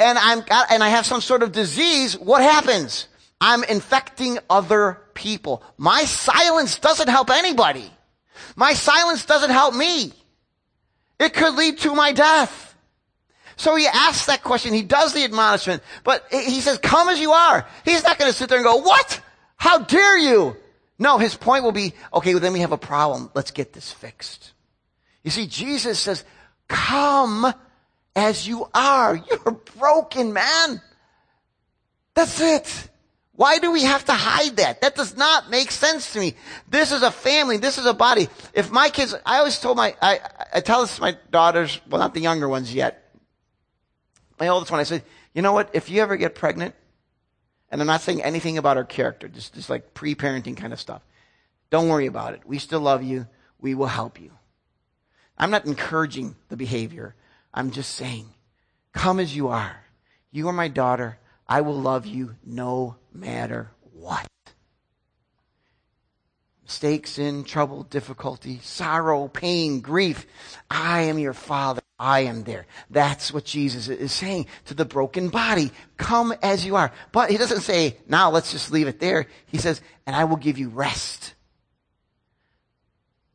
and 0.00 0.18
I'm, 0.18 0.42
and 0.70 0.82
I 0.82 0.88
have 0.88 1.06
some 1.06 1.20
sort 1.20 1.42
of 1.42 1.52
disease, 1.52 2.18
what 2.18 2.42
happens? 2.42 3.08
I'm 3.40 3.64
infecting 3.64 4.38
other 4.48 5.00
people. 5.14 5.62
My 5.76 6.04
silence 6.04 6.78
doesn't 6.78 7.08
help 7.08 7.30
anybody. 7.30 7.90
My 8.56 8.72
silence 8.72 9.26
doesn't 9.26 9.50
help 9.50 9.74
me. 9.74 10.12
It 11.18 11.34
could 11.34 11.54
lead 11.54 11.78
to 11.78 11.94
my 11.94 12.12
death. 12.12 12.74
So 13.56 13.76
he 13.76 13.86
asks 13.86 14.26
that 14.26 14.42
question. 14.42 14.72
He 14.72 14.82
does 14.82 15.12
the 15.12 15.24
admonishment, 15.24 15.82
but 16.02 16.26
he 16.30 16.60
says, 16.60 16.78
come 16.78 17.08
as 17.08 17.20
you 17.20 17.32
are. 17.32 17.66
He's 17.84 18.02
not 18.02 18.18
going 18.18 18.30
to 18.30 18.36
sit 18.36 18.48
there 18.48 18.58
and 18.58 18.64
go, 18.64 18.76
what? 18.76 19.20
How 19.56 19.80
dare 19.80 20.18
you? 20.18 20.56
No, 20.98 21.18
his 21.18 21.36
point 21.36 21.62
will 21.62 21.72
be, 21.72 21.94
okay, 22.14 22.34
well, 22.34 22.40
then 22.40 22.52
we 22.52 22.60
have 22.60 22.72
a 22.72 22.78
problem. 22.78 23.30
Let's 23.34 23.50
get 23.50 23.72
this 23.72 23.92
fixed. 23.92 24.51
You 25.22 25.30
see, 25.30 25.46
Jesus 25.46 25.98
says, 26.00 26.24
come 26.68 27.52
as 28.14 28.46
you 28.46 28.68
are. 28.74 29.16
You're 29.30 29.52
broken, 29.78 30.32
man. 30.32 30.80
That's 32.14 32.40
it. 32.40 32.88
Why 33.34 33.58
do 33.58 33.72
we 33.72 33.82
have 33.82 34.04
to 34.04 34.12
hide 34.12 34.56
that? 34.56 34.82
That 34.82 34.94
does 34.94 35.16
not 35.16 35.50
make 35.50 35.70
sense 35.70 36.12
to 36.12 36.20
me. 36.20 36.34
This 36.68 36.92
is 36.92 37.02
a 37.02 37.10
family. 37.10 37.56
This 37.56 37.78
is 37.78 37.86
a 37.86 37.94
body. 37.94 38.28
If 38.52 38.70
my 38.70 38.90
kids, 38.90 39.14
I 39.24 39.38
always 39.38 39.58
told 39.58 39.78
my, 39.78 39.96
I, 40.02 40.20
I 40.54 40.60
tell 40.60 40.82
this 40.82 40.96
to 40.96 41.00
my 41.00 41.16
daughters, 41.30 41.80
well, 41.88 42.00
not 42.00 42.12
the 42.12 42.20
younger 42.20 42.48
ones 42.48 42.74
yet. 42.74 43.16
My 44.38 44.48
oldest 44.48 44.70
one, 44.70 44.80
I 44.80 44.84
said, 44.84 45.02
you 45.34 45.40
know 45.40 45.52
what? 45.52 45.70
If 45.72 45.88
you 45.88 46.02
ever 46.02 46.16
get 46.16 46.34
pregnant, 46.34 46.74
and 47.70 47.80
I'm 47.80 47.86
not 47.86 48.02
saying 48.02 48.22
anything 48.22 48.58
about 48.58 48.76
her 48.76 48.84
character, 48.84 49.28
just, 49.28 49.54
just 49.54 49.70
like 49.70 49.94
pre-parenting 49.94 50.56
kind 50.56 50.74
of 50.74 50.80
stuff. 50.80 51.00
Don't 51.70 51.88
worry 51.88 52.06
about 52.06 52.34
it. 52.34 52.42
We 52.44 52.58
still 52.58 52.80
love 52.80 53.02
you. 53.02 53.26
We 53.58 53.74
will 53.74 53.86
help 53.86 54.20
you. 54.20 54.30
I'm 55.36 55.50
not 55.50 55.66
encouraging 55.66 56.36
the 56.48 56.56
behavior. 56.56 57.14
I'm 57.52 57.70
just 57.70 57.94
saying, 57.94 58.26
come 58.92 59.20
as 59.20 59.34
you 59.34 59.48
are. 59.48 59.84
You 60.30 60.48
are 60.48 60.52
my 60.52 60.68
daughter. 60.68 61.18
I 61.48 61.60
will 61.60 61.78
love 61.78 62.06
you 62.06 62.36
no 62.44 62.96
matter 63.12 63.70
what. 63.92 64.28
Mistakes, 66.64 67.10
sin, 67.10 67.44
trouble, 67.44 67.82
difficulty, 67.82 68.60
sorrow, 68.62 69.28
pain, 69.28 69.80
grief. 69.80 70.26
I 70.70 71.02
am 71.02 71.18
your 71.18 71.34
father. 71.34 71.82
I 71.98 72.20
am 72.20 72.44
there. 72.44 72.66
That's 72.90 73.32
what 73.32 73.44
Jesus 73.44 73.88
is 73.88 74.10
saying 74.10 74.46
to 74.64 74.74
the 74.74 74.84
broken 74.84 75.28
body. 75.28 75.70
Come 75.98 76.32
as 76.42 76.64
you 76.64 76.76
are. 76.76 76.90
But 77.12 77.30
he 77.30 77.36
doesn't 77.36 77.60
say, 77.60 77.96
now 78.08 78.30
let's 78.30 78.50
just 78.50 78.72
leave 78.72 78.88
it 78.88 78.98
there. 78.98 79.26
He 79.46 79.58
says, 79.58 79.80
and 80.06 80.16
I 80.16 80.24
will 80.24 80.36
give 80.36 80.58
you 80.58 80.68
rest. 80.68 81.34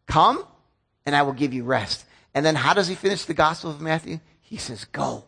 Come 0.08 0.44
and 1.08 1.16
I 1.16 1.24
will 1.24 1.34
give 1.34 1.54
you 1.54 1.64
rest. 1.64 2.06
And 2.36 2.46
then 2.46 2.54
how 2.54 2.74
does 2.74 2.88
he 2.88 2.94
finish 2.94 3.24
the 3.24 3.34
Gospel 3.34 3.72
of 3.72 3.82
Matthew? 3.82 4.20
He 4.42 4.58
says, 4.58 4.84
go. 4.86 5.24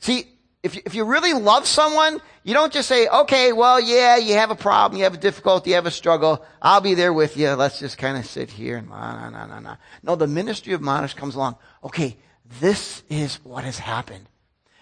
See, 0.00 0.26
if 0.64 0.74
you, 0.74 0.82
if 0.84 0.96
you 0.96 1.04
really 1.04 1.32
love 1.32 1.66
someone, 1.66 2.20
you 2.42 2.52
don't 2.52 2.72
just 2.72 2.88
say, 2.88 3.06
okay, 3.06 3.52
well, 3.52 3.80
yeah, 3.80 4.16
you 4.16 4.34
have 4.34 4.50
a 4.50 4.56
problem, 4.56 4.98
you 4.98 5.04
have 5.04 5.14
a 5.14 5.18
difficulty, 5.18 5.70
you 5.70 5.76
have 5.76 5.86
a 5.86 5.92
struggle. 5.92 6.44
I'll 6.60 6.80
be 6.80 6.94
there 6.94 7.12
with 7.12 7.36
you. 7.36 7.50
Let's 7.50 7.78
just 7.78 7.96
kind 7.96 8.18
of 8.18 8.26
sit 8.26 8.50
here 8.50 8.76
and 8.76 8.88
no, 8.88 9.30
no, 9.30 9.46
no, 9.46 9.60
no. 9.60 9.76
No, 10.02 10.16
the 10.16 10.26
ministry 10.26 10.72
of 10.72 10.80
admonish 10.80 11.14
comes 11.14 11.36
along. 11.36 11.56
Okay, 11.84 12.16
this 12.60 13.04
is 13.08 13.36
what 13.44 13.62
has 13.62 13.78
happened. 13.78 14.28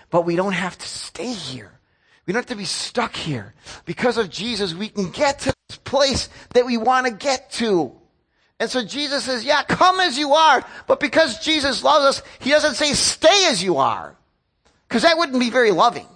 But 0.08 0.22
we 0.22 0.34
don't 0.34 0.52
have 0.52 0.78
to 0.78 0.88
stay 0.88 1.32
here. 1.32 1.78
We 2.24 2.32
don't 2.32 2.40
have 2.40 2.46
to 2.46 2.56
be 2.56 2.64
stuck 2.64 3.14
here. 3.14 3.52
Because 3.84 4.16
of 4.16 4.30
Jesus, 4.30 4.72
we 4.72 4.88
can 4.88 5.10
get 5.10 5.40
to 5.40 5.52
this 5.68 5.76
place 5.76 6.30
that 6.54 6.64
we 6.64 6.78
want 6.78 7.06
to 7.06 7.12
get 7.12 7.50
to. 7.52 8.00
And 8.64 8.70
so 8.70 8.82
Jesus 8.82 9.24
says, 9.24 9.44
yeah, 9.44 9.62
come 9.62 10.00
as 10.00 10.16
you 10.16 10.32
are. 10.32 10.64
But 10.86 10.98
because 10.98 11.38
Jesus 11.38 11.84
loves 11.84 12.06
us, 12.06 12.22
he 12.38 12.48
doesn't 12.48 12.76
say 12.76 12.94
stay 12.94 13.48
as 13.48 13.62
you 13.62 13.76
are. 13.76 14.16
Cause 14.88 15.02
that 15.02 15.18
wouldn't 15.18 15.38
be 15.38 15.50
very 15.50 15.70
loving. 15.70 16.06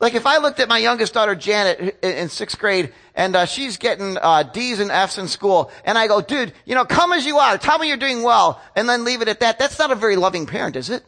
Like 0.00 0.14
if 0.14 0.24
I 0.24 0.38
looked 0.38 0.60
at 0.60 0.68
my 0.70 0.78
youngest 0.78 1.12
daughter 1.12 1.34
Janet 1.34 2.02
in 2.02 2.30
sixth 2.30 2.58
grade 2.58 2.94
and 3.14 3.36
uh, 3.36 3.44
she's 3.44 3.76
getting 3.76 4.16
uh, 4.16 4.44
D's 4.44 4.80
and 4.80 4.90
F's 4.90 5.18
in 5.18 5.28
school 5.28 5.70
and 5.84 5.98
I 5.98 6.06
go, 6.06 6.22
dude, 6.22 6.54
you 6.64 6.74
know, 6.74 6.86
come 6.86 7.12
as 7.12 7.26
you 7.26 7.36
are. 7.36 7.58
Tell 7.58 7.78
me 7.78 7.88
you're 7.88 7.98
doing 7.98 8.22
well 8.22 8.62
and 8.74 8.88
then 8.88 9.04
leave 9.04 9.20
it 9.20 9.28
at 9.28 9.40
that. 9.40 9.58
That's 9.58 9.78
not 9.78 9.90
a 9.90 9.94
very 9.94 10.16
loving 10.16 10.46
parent, 10.46 10.76
is 10.76 10.88
it? 10.88 11.04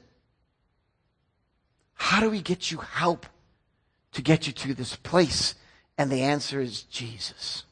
How 1.95 2.21
do 2.21 2.29
we 2.29 2.43
get 2.43 2.71
you 2.71 2.77
help 2.77 3.25
to 4.13 4.21
get 4.21 4.47
you 4.47 4.53
to 4.53 4.75
this 4.75 4.95
place? 4.97 5.55
And 5.97 6.13
the 6.13 6.21
answer 6.21 6.61
is 6.61 6.83
Jesus. 6.83 7.63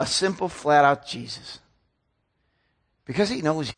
A 0.00 0.06
simple, 0.06 0.48
flat 0.48 0.84
out 0.84 1.06
Jesus. 1.06 1.60
Because 3.04 3.28
he 3.28 3.42
knows 3.42 3.68
you. 3.68 3.74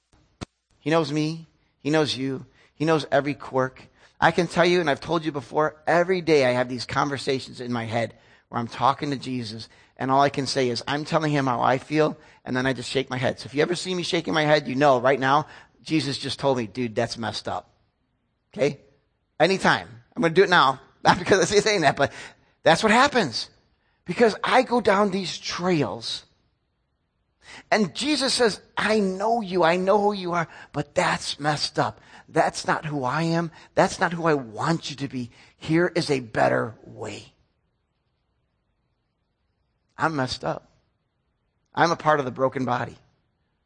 He 0.79 0.89
knows 0.89 1.13
me. 1.13 1.49
He 1.81 1.91
knows 1.91 2.17
you. 2.17 2.47
He 2.75 2.85
knows 2.85 3.05
every 3.11 3.35
quirk. 3.35 3.89
I 4.21 4.31
can 4.31 4.47
tell 4.47 4.65
you, 4.65 4.81
and 4.81 4.89
I've 4.89 5.01
told 5.01 5.25
you 5.25 5.33
before, 5.33 5.83
every 5.85 6.21
day 6.21 6.47
I 6.47 6.53
have 6.53 6.69
these 6.69 6.87
conversations 6.87 7.61
in 7.61 7.73
my 7.73 7.85
head 7.85 8.15
where 8.49 8.61
I'm 8.61 8.69
talking 8.69 9.11
to 9.11 9.17
Jesus, 9.17 9.69
and 9.97 10.13
all 10.13 10.21
I 10.21 10.29
can 10.29 10.47
say 10.47 10.69
is, 10.69 10.85
I'm 10.87 11.05
telling 11.05 11.33
him 11.33 11.47
how 11.47 11.61
I 11.61 11.79
feel, 11.79 12.17
and 12.45 12.57
then 12.57 12.67
I 12.67 12.73
just 12.73 12.89
shake 12.89 13.11
my 13.11 13.19
head. 13.19 13.41
So 13.41 13.47
if 13.47 13.55
you 13.55 13.63
ever 13.63 13.75
see 13.75 13.93
me 13.93 14.05
shaking 14.05 14.33
my 14.33 14.45
head, 14.45 14.69
you 14.69 14.77
know 14.77 15.01
right 15.01 15.19
now, 15.19 15.47
Jesus 15.83 16.19
just 16.19 16.39
told 16.39 16.57
me, 16.57 16.69
dude, 16.69 16.95
that's 16.95 17.19
messed 17.19 17.49
up. 17.49 17.69
Okay? 18.55 18.79
Anytime. 19.41 19.89
I'm 20.15 20.21
going 20.21 20.33
to 20.35 20.41
do 20.41 20.45
it 20.45 20.51
now. 20.51 20.81
Not 21.05 21.19
because 21.19 21.41
I 21.41 21.45
say 21.47 21.61
saying 21.61 21.81
that, 21.81 21.97
but 21.97 22.13
that's 22.63 22.85
what 22.85 22.93
happens. 22.93 23.51
Because 24.05 24.35
I 24.43 24.63
go 24.63 24.81
down 24.81 25.11
these 25.11 25.39
trails 25.39 26.25
and 27.71 27.95
Jesus 27.95 28.35
says, 28.35 28.61
I 28.77 29.01
know 29.01 29.41
you. 29.41 29.63
I 29.63 29.77
know 29.77 30.01
who 30.01 30.13
you 30.13 30.33
are, 30.33 30.49
but 30.73 30.95
that's 30.95 31.39
messed 31.39 31.79
up. 31.79 32.01
That's 32.29 32.67
not 32.67 32.85
who 32.85 33.05
I 33.05 33.23
am. 33.23 33.51
That's 33.75 34.01
not 34.01 34.13
who 34.13 34.27
I 34.27 34.35
want 34.35 34.91
you 34.91 34.97
to 34.97 35.09
be. 35.09 35.31
Here 35.57 35.93
is 35.95 36.11
a 36.11 36.21
better 36.21 36.75
way. 36.85 37.33
I'm 39.99 40.17
messed 40.17 40.45
up. 40.45 40.71
I'm 41.75 41.93
a 41.93 41.97
part 41.97 42.19
of 42.19 42.25
the 42.25 42.31
broken 42.31 42.65
body. 42.65 42.97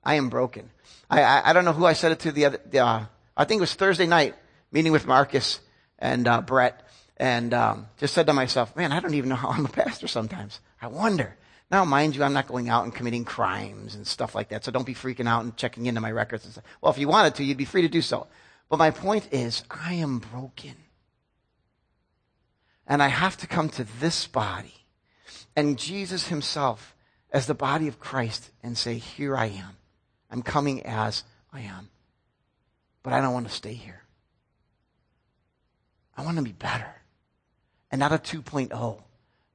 I 0.04 0.14
am 0.14 0.28
broken. 0.28 0.70
I, 1.10 1.22
I, 1.22 1.50
I 1.50 1.52
don't 1.52 1.64
know 1.64 1.72
who 1.72 1.84
I 1.84 1.94
said 1.94 2.12
it 2.12 2.20
to 2.20 2.32
the 2.32 2.44
other, 2.46 2.60
uh, 2.74 3.06
I 3.36 3.44
think 3.44 3.58
it 3.58 3.62
was 3.62 3.74
Thursday 3.74 4.06
night, 4.06 4.34
meeting 4.70 4.92
with 4.92 5.06
Marcus 5.06 5.60
and 5.98 6.28
uh, 6.28 6.40
Brett, 6.40 6.85
and 7.16 7.54
um, 7.54 7.86
just 7.98 8.14
said 8.14 8.26
to 8.26 8.32
myself, 8.32 8.76
man, 8.76 8.92
I 8.92 9.00
don't 9.00 9.14
even 9.14 9.30
know 9.30 9.36
how 9.36 9.48
I'm 9.48 9.64
a 9.64 9.70
pastor 9.70 10.08
sometimes. 10.08 10.60
I 10.80 10.88
wonder. 10.88 11.36
Now, 11.70 11.84
mind 11.84 12.14
you, 12.14 12.22
I'm 12.22 12.32
not 12.32 12.46
going 12.46 12.68
out 12.68 12.84
and 12.84 12.94
committing 12.94 13.24
crimes 13.24 13.94
and 13.94 14.06
stuff 14.06 14.34
like 14.34 14.50
that, 14.50 14.64
so 14.64 14.70
don't 14.70 14.86
be 14.86 14.94
freaking 14.94 15.26
out 15.26 15.42
and 15.42 15.56
checking 15.56 15.86
into 15.86 16.00
my 16.00 16.12
records 16.12 16.44
and 16.44 16.52
stuff. 16.52 16.64
Well, 16.80 16.92
if 16.92 16.98
you 16.98 17.08
wanted 17.08 17.34
to, 17.36 17.44
you'd 17.44 17.56
be 17.56 17.64
free 17.64 17.82
to 17.82 17.88
do 17.88 18.02
so. 18.02 18.28
But 18.68 18.78
my 18.78 18.90
point 18.90 19.28
is, 19.32 19.64
I 19.70 19.94
am 19.94 20.18
broken. 20.18 20.76
And 22.86 23.02
I 23.02 23.08
have 23.08 23.36
to 23.38 23.46
come 23.46 23.68
to 23.70 23.84
this 24.00 24.26
body 24.26 24.86
and 25.56 25.78
Jesus 25.78 26.28
himself 26.28 26.94
as 27.32 27.46
the 27.46 27.54
body 27.54 27.88
of 27.88 27.98
Christ 27.98 28.50
and 28.62 28.78
say, 28.78 28.98
Here 28.98 29.36
I 29.36 29.46
am. 29.46 29.76
I'm 30.30 30.42
coming 30.42 30.84
as 30.84 31.24
I 31.52 31.62
am. 31.62 31.88
But 33.02 33.12
I 33.12 33.20
don't 33.20 33.32
want 33.32 33.48
to 33.48 33.52
stay 33.52 33.72
here. 33.72 34.02
I 36.16 36.24
want 36.24 36.36
to 36.36 36.42
be 36.42 36.52
better. 36.52 36.95
And 37.90 38.00
not 38.00 38.12
a 38.12 38.18
2.0, 38.18 39.02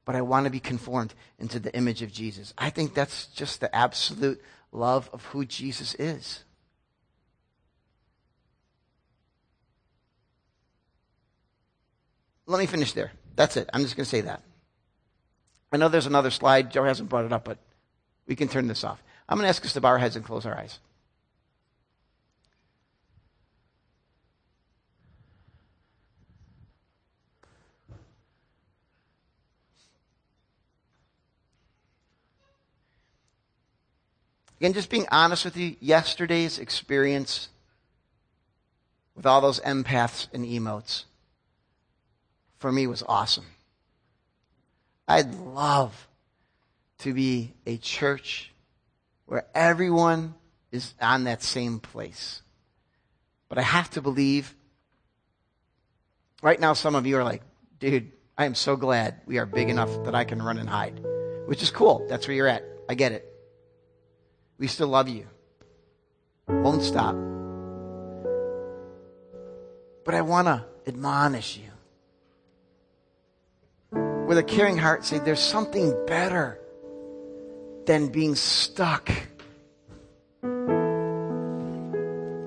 but 0.06 0.15
I 0.15 0.22
want 0.22 0.46
to 0.46 0.50
be 0.50 0.60
conformed 0.60 1.13
into 1.38 1.60
the 1.60 1.76
image 1.76 2.02
of 2.02 2.12
Jesus. 2.12 2.54
I 2.58 2.70
think 2.70 2.94
that's 2.94 3.28
just 3.28 3.60
the 3.60 3.74
absolute 3.76 4.41
love 4.72 5.10
of 5.12 5.26
who 5.26 5.46
Jesus 5.46 5.96
is. 5.96 6.44
Let 12.48 12.60
me 12.60 12.65
finish 12.65 12.94
there. 12.94 13.12
That's 13.36 13.58
it. 13.58 13.70
I'm 13.74 13.82
just 13.82 13.96
going 13.96 14.06
to 14.06 14.10
say 14.10 14.22
that. 14.22 14.41
I 15.72 15.78
know 15.78 15.88
there's 15.88 16.06
another 16.06 16.32
slide. 16.32 16.72
Joe 16.72 16.84
hasn't 16.84 17.10
brought 17.10 17.26
it 17.26 17.32
up, 17.32 17.46
but 17.46 17.58
we 18.28 18.36
can 18.36 18.48
turn 18.48 18.67
this 18.67 18.84
off. 18.84 19.02
I'm 19.30 19.38
going 19.38 19.46
to 19.46 19.50
ask 19.50 19.63
us 19.65 19.74
to 19.74 19.82
bow 19.82 19.89
our 19.89 19.98
heads 19.98 20.17
and 20.17 20.26
close 20.26 20.46
our 20.46 20.58
eyes. 20.58 20.80
Again, 34.62 34.74
just 34.74 34.91
being 34.91 35.08
honest 35.12 35.43
with 35.43 35.58
you, 35.58 35.76
yesterday's 35.80 36.60
experience 36.60 37.50
with 39.15 39.26
all 39.26 39.41
those 39.41 39.60
empaths 39.62 40.28
and 40.34 40.45
emotes 40.45 41.06
for 42.60 42.71
me 42.71 42.86
was 42.86 43.02
awesome. 43.08 43.47
I'd 45.08 45.34
love 45.34 46.08
to 47.00 47.12
be 47.12 47.54
a 47.65 47.78
church 47.78 48.52
where 49.26 49.47
everyone 49.56 50.36
is 50.71 50.93
on 51.02 51.24
that 51.24 51.41
same 51.41 51.80
place. 51.80 52.43
But 53.50 53.58
I 53.58 53.63
have 53.63 53.89
to 53.89 54.02
believe, 54.04 54.54
right 56.43 56.60
now, 56.60 56.74
some 56.74 56.93
of 56.93 57.08
you 57.08 57.17
are 57.17 57.24
like, 57.24 57.41
dude, 57.80 58.12
I 58.38 58.45
am 58.45 58.54
so 58.54 58.76
glad 58.76 59.21
we 59.26 59.39
are 59.39 59.47
big 59.47 59.69
enough 59.69 60.04
that 60.04 60.13
I 60.13 60.24
can 60.24 60.39
run 60.39 60.60
and 60.60 60.69
hide, 60.69 61.04
which 61.47 61.63
is 61.63 61.71
cool. 61.71 62.06
That's 62.08 62.28
where 62.28 62.36
you're 62.38 62.47
at. 62.47 62.63
I 62.88 62.93
get 62.93 63.12
it. 63.12 63.31
We 64.62 64.67
still 64.67 64.89
love 64.89 65.10
you. 65.10 65.26
Won't 66.47 66.84
stop. 66.84 67.15
But 70.06 70.13
I 70.13 70.21
want 70.21 70.45
to 70.45 70.63
admonish 70.86 71.58
you 71.58 71.71
with 74.28 74.38
a 74.38 74.43
caring 74.43 74.78
heart 74.78 75.04
say, 75.04 75.17
there's 75.17 75.39
something 75.39 75.95
better 76.06 76.60
than 77.88 78.10
being 78.10 78.36
stuck. 78.36 79.10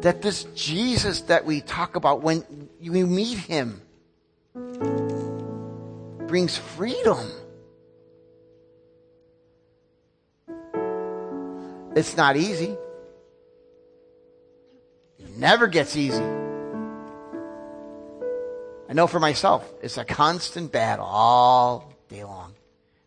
That 0.02 0.22
this 0.22 0.44
Jesus 0.54 1.22
that 1.22 1.44
we 1.44 1.62
talk 1.62 1.96
about, 1.96 2.22
when 2.22 2.44
we 2.80 3.02
meet 3.02 3.38
him, 3.38 3.82
brings 6.28 6.56
freedom. 6.56 7.28
It's 11.96 12.16
not 12.16 12.36
easy. 12.36 12.76
It 15.18 15.36
never 15.36 15.66
gets 15.66 15.96
easy. 15.96 16.22
I 18.88 18.92
know 18.92 19.06
for 19.06 19.20
myself, 19.20 19.70
it's 19.82 19.96
a 19.96 20.04
constant 20.04 20.72
battle 20.72 21.06
all 21.06 21.92
day 22.08 22.24
long. 22.24 22.54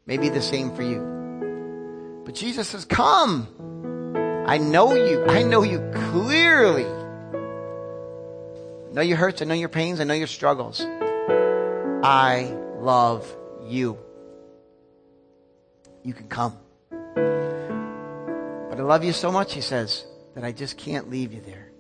Maybe 0.06 0.30
the 0.30 0.42
same 0.42 0.76
for 0.76 0.84
you. 0.84 2.22
But 2.26 2.36
Jesus 2.36 2.70
says, 2.70 2.86
come. 2.86 3.48
I 4.48 4.58
know 4.58 4.94
you. 4.94 5.26
I 5.26 5.44
know 5.44 5.64
you 5.64 5.80
clearly. 6.12 6.86
I 6.86 8.94
know 8.94 9.02
your 9.02 9.18
hurts. 9.18 9.42
I 9.42 9.46
know 9.46 9.54
your 9.54 9.70
pains. 9.70 10.00
I 10.00 10.06
know 10.06 10.14
your 10.14 10.28
struggles. 10.28 10.82
I 10.82 12.56
love 12.80 13.36
you. 13.66 13.98
You 16.04 16.14
can 16.14 16.30
come. 16.30 16.58
But 18.78 18.84
I 18.84 18.86
love 18.86 19.04
you 19.04 19.12
so 19.12 19.32
much, 19.32 19.56
he 19.56 19.62
says, 19.62 20.06
that 20.36 20.44
I 20.44 20.52
just 20.52 20.78
can't 20.78 21.10
leave 21.10 21.34
you 21.34 21.42
there. 21.42 21.72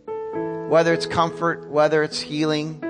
Whether 0.67 0.95
it's 0.95 1.05
comfort, 1.05 1.69
whether 1.69 2.01
it's 2.01 2.19
healing, 2.19 2.81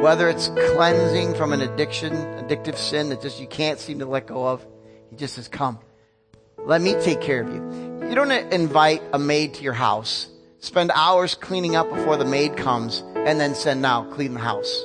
whether 0.00 0.26
it's 0.30 0.48
cleansing 0.48 1.34
from 1.34 1.52
an 1.52 1.60
addiction, 1.60 2.14
addictive 2.14 2.76
sin 2.78 3.10
that 3.10 3.20
just 3.20 3.40
you 3.40 3.46
can't 3.46 3.78
seem 3.78 3.98
to 3.98 4.06
let 4.06 4.26
go 4.26 4.48
of, 4.48 4.66
he 5.10 5.16
just 5.16 5.34
says, 5.34 5.48
come. 5.48 5.78
Let 6.64 6.80
me 6.80 6.94
take 6.94 7.20
care 7.20 7.42
of 7.42 7.48
you. 7.48 8.08
You 8.08 8.14
don't 8.14 8.32
invite 8.32 9.02
a 9.12 9.18
maid 9.18 9.52
to 9.54 9.62
your 9.62 9.74
house, 9.74 10.30
spend 10.60 10.90
hours 10.94 11.34
cleaning 11.34 11.76
up 11.76 11.90
before 11.90 12.16
the 12.16 12.24
maid 12.24 12.56
comes, 12.56 13.04
and 13.16 13.38
then 13.38 13.54
send 13.54 13.82
now, 13.82 14.10
clean 14.14 14.32
the 14.32 14.40
house. 14.40 14.82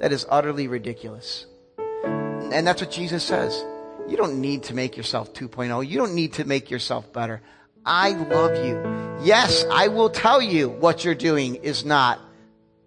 That 0.00 0.10
is 0.10 0.26
utterly 0.30 0.66
ridiculous. 0.66 1.46
And 1.78 2.66
that's 2.66 2.82
what 2.82 2.90
Jesus 2.90 3.22
says. 3.22 3.64
You 4.08 4.16
don't 4.16 4.40
need 4.40 4.64
to 4.64 4.74
make 4.74 4.96
yourself 4.96 5.32
2.0. 5.32 5.86
You 5.86 5.98
don't 5.98 6.14
need 6.14 6.34
to 6.34 6.44
make 6.44 6.70
yourself 6.70 7.12
better. 7.12 7.40
I 7.84 8.10
love 8.10 8.64
you. 8.64 9.24
Yes, 9.24 9.64
I 9.70 9.88
will 9.88 10.10
tell 10.10 10.40
you 10.40 10.68
what 10.68 11.04
you're 11.04 11.14
doing 11.14 11.56
is 11.56 11.84
not 11.84 12.20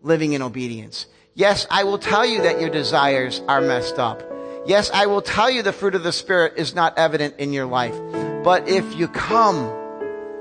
living 0.01 0.33
in 0.33 0.41
obedience. 0.41 1.07
Yes, 1.33 1.65
I 1.71 1.83
will 1.83 1.97
tell 1.97 2.25
you 2.25 2.41
that 2.43 2.59
your 2.61 2.69
desires 2.69 3.41
are 3.47 3.61
messed 3.61 3.97
up. 3.97 4.21
Yes, 4.65 4.91
I 4.93 5.07
will 5.07 5.21
tell 5.21 5.49
you 5.49 5.61
the 5.61 5.73
fruit 5.73 5.95
of 5.95 6.03
the 6.03 6.11
Spirit 6.11 6.53
is 6.57 6.75
not 6.75 6.97
evident 6.97 7.35
in 7.37 7.53
your 7.53 7.65
life. 7.65 7.95
But 8.43 8.67
if 8.67 8.95
you 8.95 9.07
come, 9.07 9.71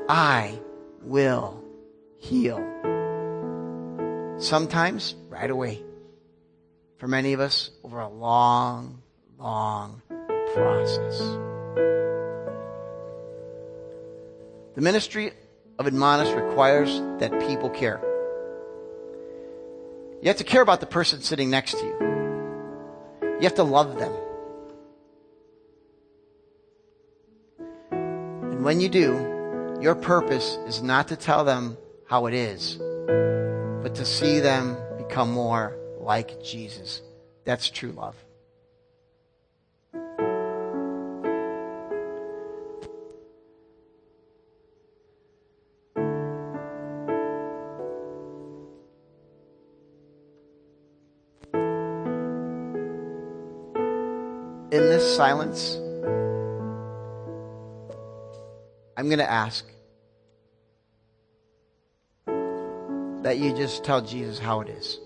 I 0.08 0.58
will 1.02 1.62
heal. 2.18 2.58
Sometimes 4.38 5.14
right 5.28 5.50
away. 5.50 5.82
For 6.98 7.08
many 7.08 7.32
of 7.32 7.40
us, 7.40 7.70
over 7.82 8.00
a 8.00 8.08
long, 8.08 9.02
long 9.38 10.02
process. 10.54 11.18
The 14.74 14.80
ministry 14.80 15.32
of 15.78 15.86
admonish 15.86 16.34
requires 16.34 17.00
that 17.18 17.30
people 17.46 17.70
care. 17.70 18.00
You 20.22 20.28
have 20.28 20.36
to 20.36 20.44
care 20.44 20.62
about 20.62 20.80
the 20.80 20.86
person 20.86 21.20
sitting 21.20 21.50
next 21.50 21.72
to 21.72 21.84
you. 21.84 21.96
You 23.22 23.42
have 23.42 23.56
to 23.56 23.64
love 23.64 23.98
them. 23.98 24.12
And 27.90 28.64
when 28.64 28.80
you 28.80 28.88
do, 28.88 29.78
your 29.80 29.96
purpose 29.96 30.58
is 30.66 30.80
not 30.80 31.08
to 31.08 31.16
tell 31.16 31.44
them 31.44 31.76
how 32.06 32.26
it 32.26 32.34
is, 32.34 32.76
but 33.82 33.94
to 33.96 34.04
see 34.04 34.38
them 34.38 34.76
become 34.96 35.32
more 35.32 35.76
like 35.98 36.42
Jesus. 36.42 37.02
That's 37.44 37.68
true 37.68 37.90
love. 37.92 38.14
Silence, 55.16 55.76
I'm 58.96 59.06
going 59.08 59.18
to 59.18 59.30
ask 59.30 59.66
that 63.22 63.38
you 63.38 63.54
just 63.54 63.84
tell 63.84 64.00
Jesus 64.00 64.38
how 64.38 64.62
it 64.62 64.68
is. 64.68 64.98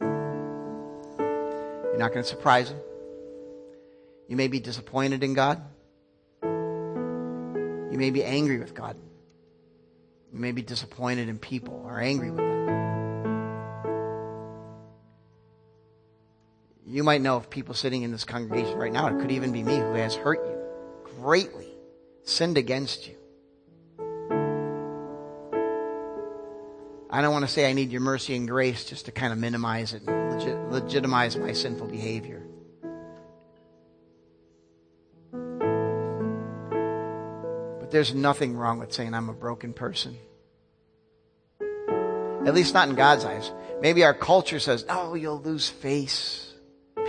You're 0.00 1.98
not 1.98 2.12
going 2.12 2.22
to 2.22 2.28
surprise 2.28 2.70
him. 2.70 2.78
You 4.28 4.36
may 4.36 4.48
be 4.48 4.60
disappointed 4.60 5.24
in 5.24 5.34
God. 5.34 5.62
You 6.42 7.98
may 7.98 8.10
be 8.10 8.22
angry 8.22 8.58
with 8.58 8.74
God. 8.74 8.96
You 10.32 10.38
may 10.38 10.52
be 10.52 10.62
disappointed 10.62 11.28
in 11.28 11.38
people 11.38 11.82
or 11.84 11.98
angry 11.98 12.30
with 12.30 12.38
them. 12.38 12.79
You 17.00 17.04
might 17.04 17.22
know 17.22 17.36
of 17.36 17.48
people 17.48 17.74
sitting 17.74 18.02
in 18.02 18.12
this 18.12 18.24
congregation 18.24 18.76
right 18.76 18.92
now, 18.92 19.06
it 19.06 19.18
could 19.22 19.32
even 19.32 19.52
be 19.52 19.62
me 19.62 19.78
who 19.78 19.94
has 19.94 20.14
hurt 20.14 20.38
you 20.46 20.58
greatly, 21.18 21.68
sinned 22.24 22.58
against 22.58 23.08
you. 23.08 23.16
I 27.08 27.22
don't 27.22 27.32
want 27.32 27.46
to 27.46 27.50
say 27.50 27.70
I 27.70 27.72
need 27.72 27.90
your 27.90 28.02
mercy 28.02 28.36
and 28.36 28.46
grace 28.46 28.84
just 28.84 29.06
to 29.06 29.12
kind 29.12 29.32
of 29.32 29.38
minimize 29.38 29.94
it 29.94 30.02
and 30.06 30.34
legit, 30.34 30.58
legitimize 30.70 31.38
my 31.38 31.54
sinful 31.54 31.86
behavior. 31.86 32.42
But 37.80 37.90
there's 37.90 38.14
nothing 38.14 38.58
wrong 38.58 38.78
with 38.78 38.92
saying 38.92 39.14
I'm 39.14 39.30
a 39.30 39.32
broken 39.32 39.72
person. 39.72 40.18
At 42.44 42.52
least 42.52 42.74
not 42.74 42.90
in 42.90 42.94
God's 42.94 43.24
eyes. 43.24 43.50
Maybe 43.80 44.04
our 44.04 44.12
culture 44.12 44.60
says, 44.60 44.84
oh, 44.86 45.14
you'll 45.14 45.40
lose 45.40 45.66
face. 45.66 46.48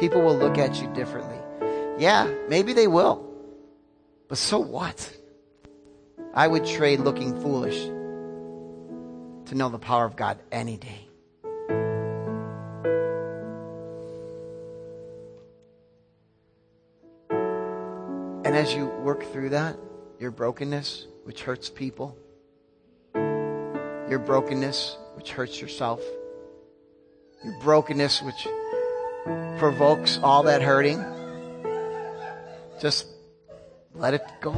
People 0.01 0.23
will 0.23 0.35
look 0.35 0.57
at 0.57 0.81
you 0.81 0.91
differently. 0.95 1.37
Yeah, 1.99 2.27
maybe 2.49 2.73
they 2.73 2.87
will. 2.87 3.23
But 4.27 4.39
so 4.39 4.57
what? 4.57 5.15
I 6.33 6.47
would 6.47 6.65
trade 6.65 7.01
looking 7.01 7.39
foolish 7.39 7.77
to 9.45 9.55
know 9.55 9.69
the 9.69 9.77
power 9.77 10.03
of 10.03 10.15
God 10.15 10.39
any 10.51 10.77
day. 10.77 11.07
And 18.43 18.55
as 18.55 18.73
you 18.73 18.87
work 19.03 19.23
through 19.31 19.49
that, 19.49 19.77
your 20.19 20.31
brokenness, 20.31 21.05
which 21.25 21.43
hurts 21.43 21.69
people, 21.69 22.17
your 23.13 24.17
brokenness, 24.17 24.97
which 25.13 25.29
hurts 25.29 25.61
yourself, 25.61 26.01
your 27.43 27.53
brokenness, 27.59 28.23
which 28.23 28.47
provokes 29.57 30.19
all 30.23 30.43
that 30.43 30.61
hurting, 30.61 31.03
just 32.81 33.07
let 33.93 34.13
it 34.13 34.23
go. 34.41 34.51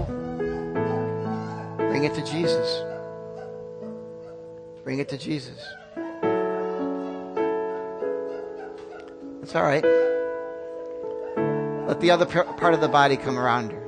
Bring 1.78 2.04
it 2.06 2.14
to 2.16 2.24
Jesus. 2.24 2.84
Bring 4.84 5.00
it 5.00 5.10
to 5.10 5.18
Jesus. 5.18 5.60
It's 9.42 9.56
all 9.56 9.64
right. 9.64 9.84
Let 11.88 12.00
the 12.00 12.12
other 12.12 12.26
part 12.26 12.74
of 12.74 12.82
the 12.82 12.88
body 12.88 13.18
come 13.18 13.38
around 13.38 13.72
her. 13.72 13.84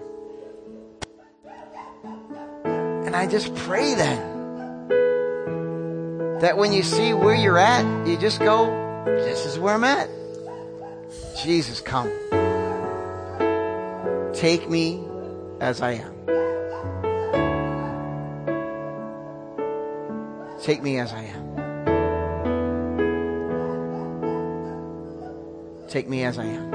And 3.05 3.15
I 3.15 3.26
just 3.26 3.55
pray 3.55 3.93
then 3.95 4.36
that 6.41 6.57
when 6.57 6.73
you 6.73 6.84
see 6.84 7.13
where 7.13 7.34
you're 7.34 7.57
at, 7.57 8.05
you 8.05 8.17
just 8.17 8.39
go, 8.39 8.65
this 9.05 9.45
is 9.45 9.57
where 9.57 9.76
I'm 9.76 9.86
at. 9.86 10.09
Jesus, 11.43 11.81
come. 11.81 12.09
Take 14.33 14.69
me 14.69 15.03
as 15.59 15.81
I 15.81 15.93
am. 15.93 16.13
Take 20.61 20.81
me 20.81 20.97
as 20.97 21.11
I 21.13 21.23
am. 21.23 21.45
Take 25.89 26.09
me 26.09 26.23
as 26.23 26.39
I 26.39 26.45
am. 26.45 26.71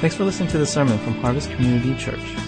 Thanks 0.00 0.14
for 0.16 0.24
listening 0.24 0.48
to 0.50 0.58
the 0.58 0.66
sermon 0.66 0.98
from 0.98 1.14
Harvest 1.14 1.50
Community 1.50 1.94
Church. 1.96 2.47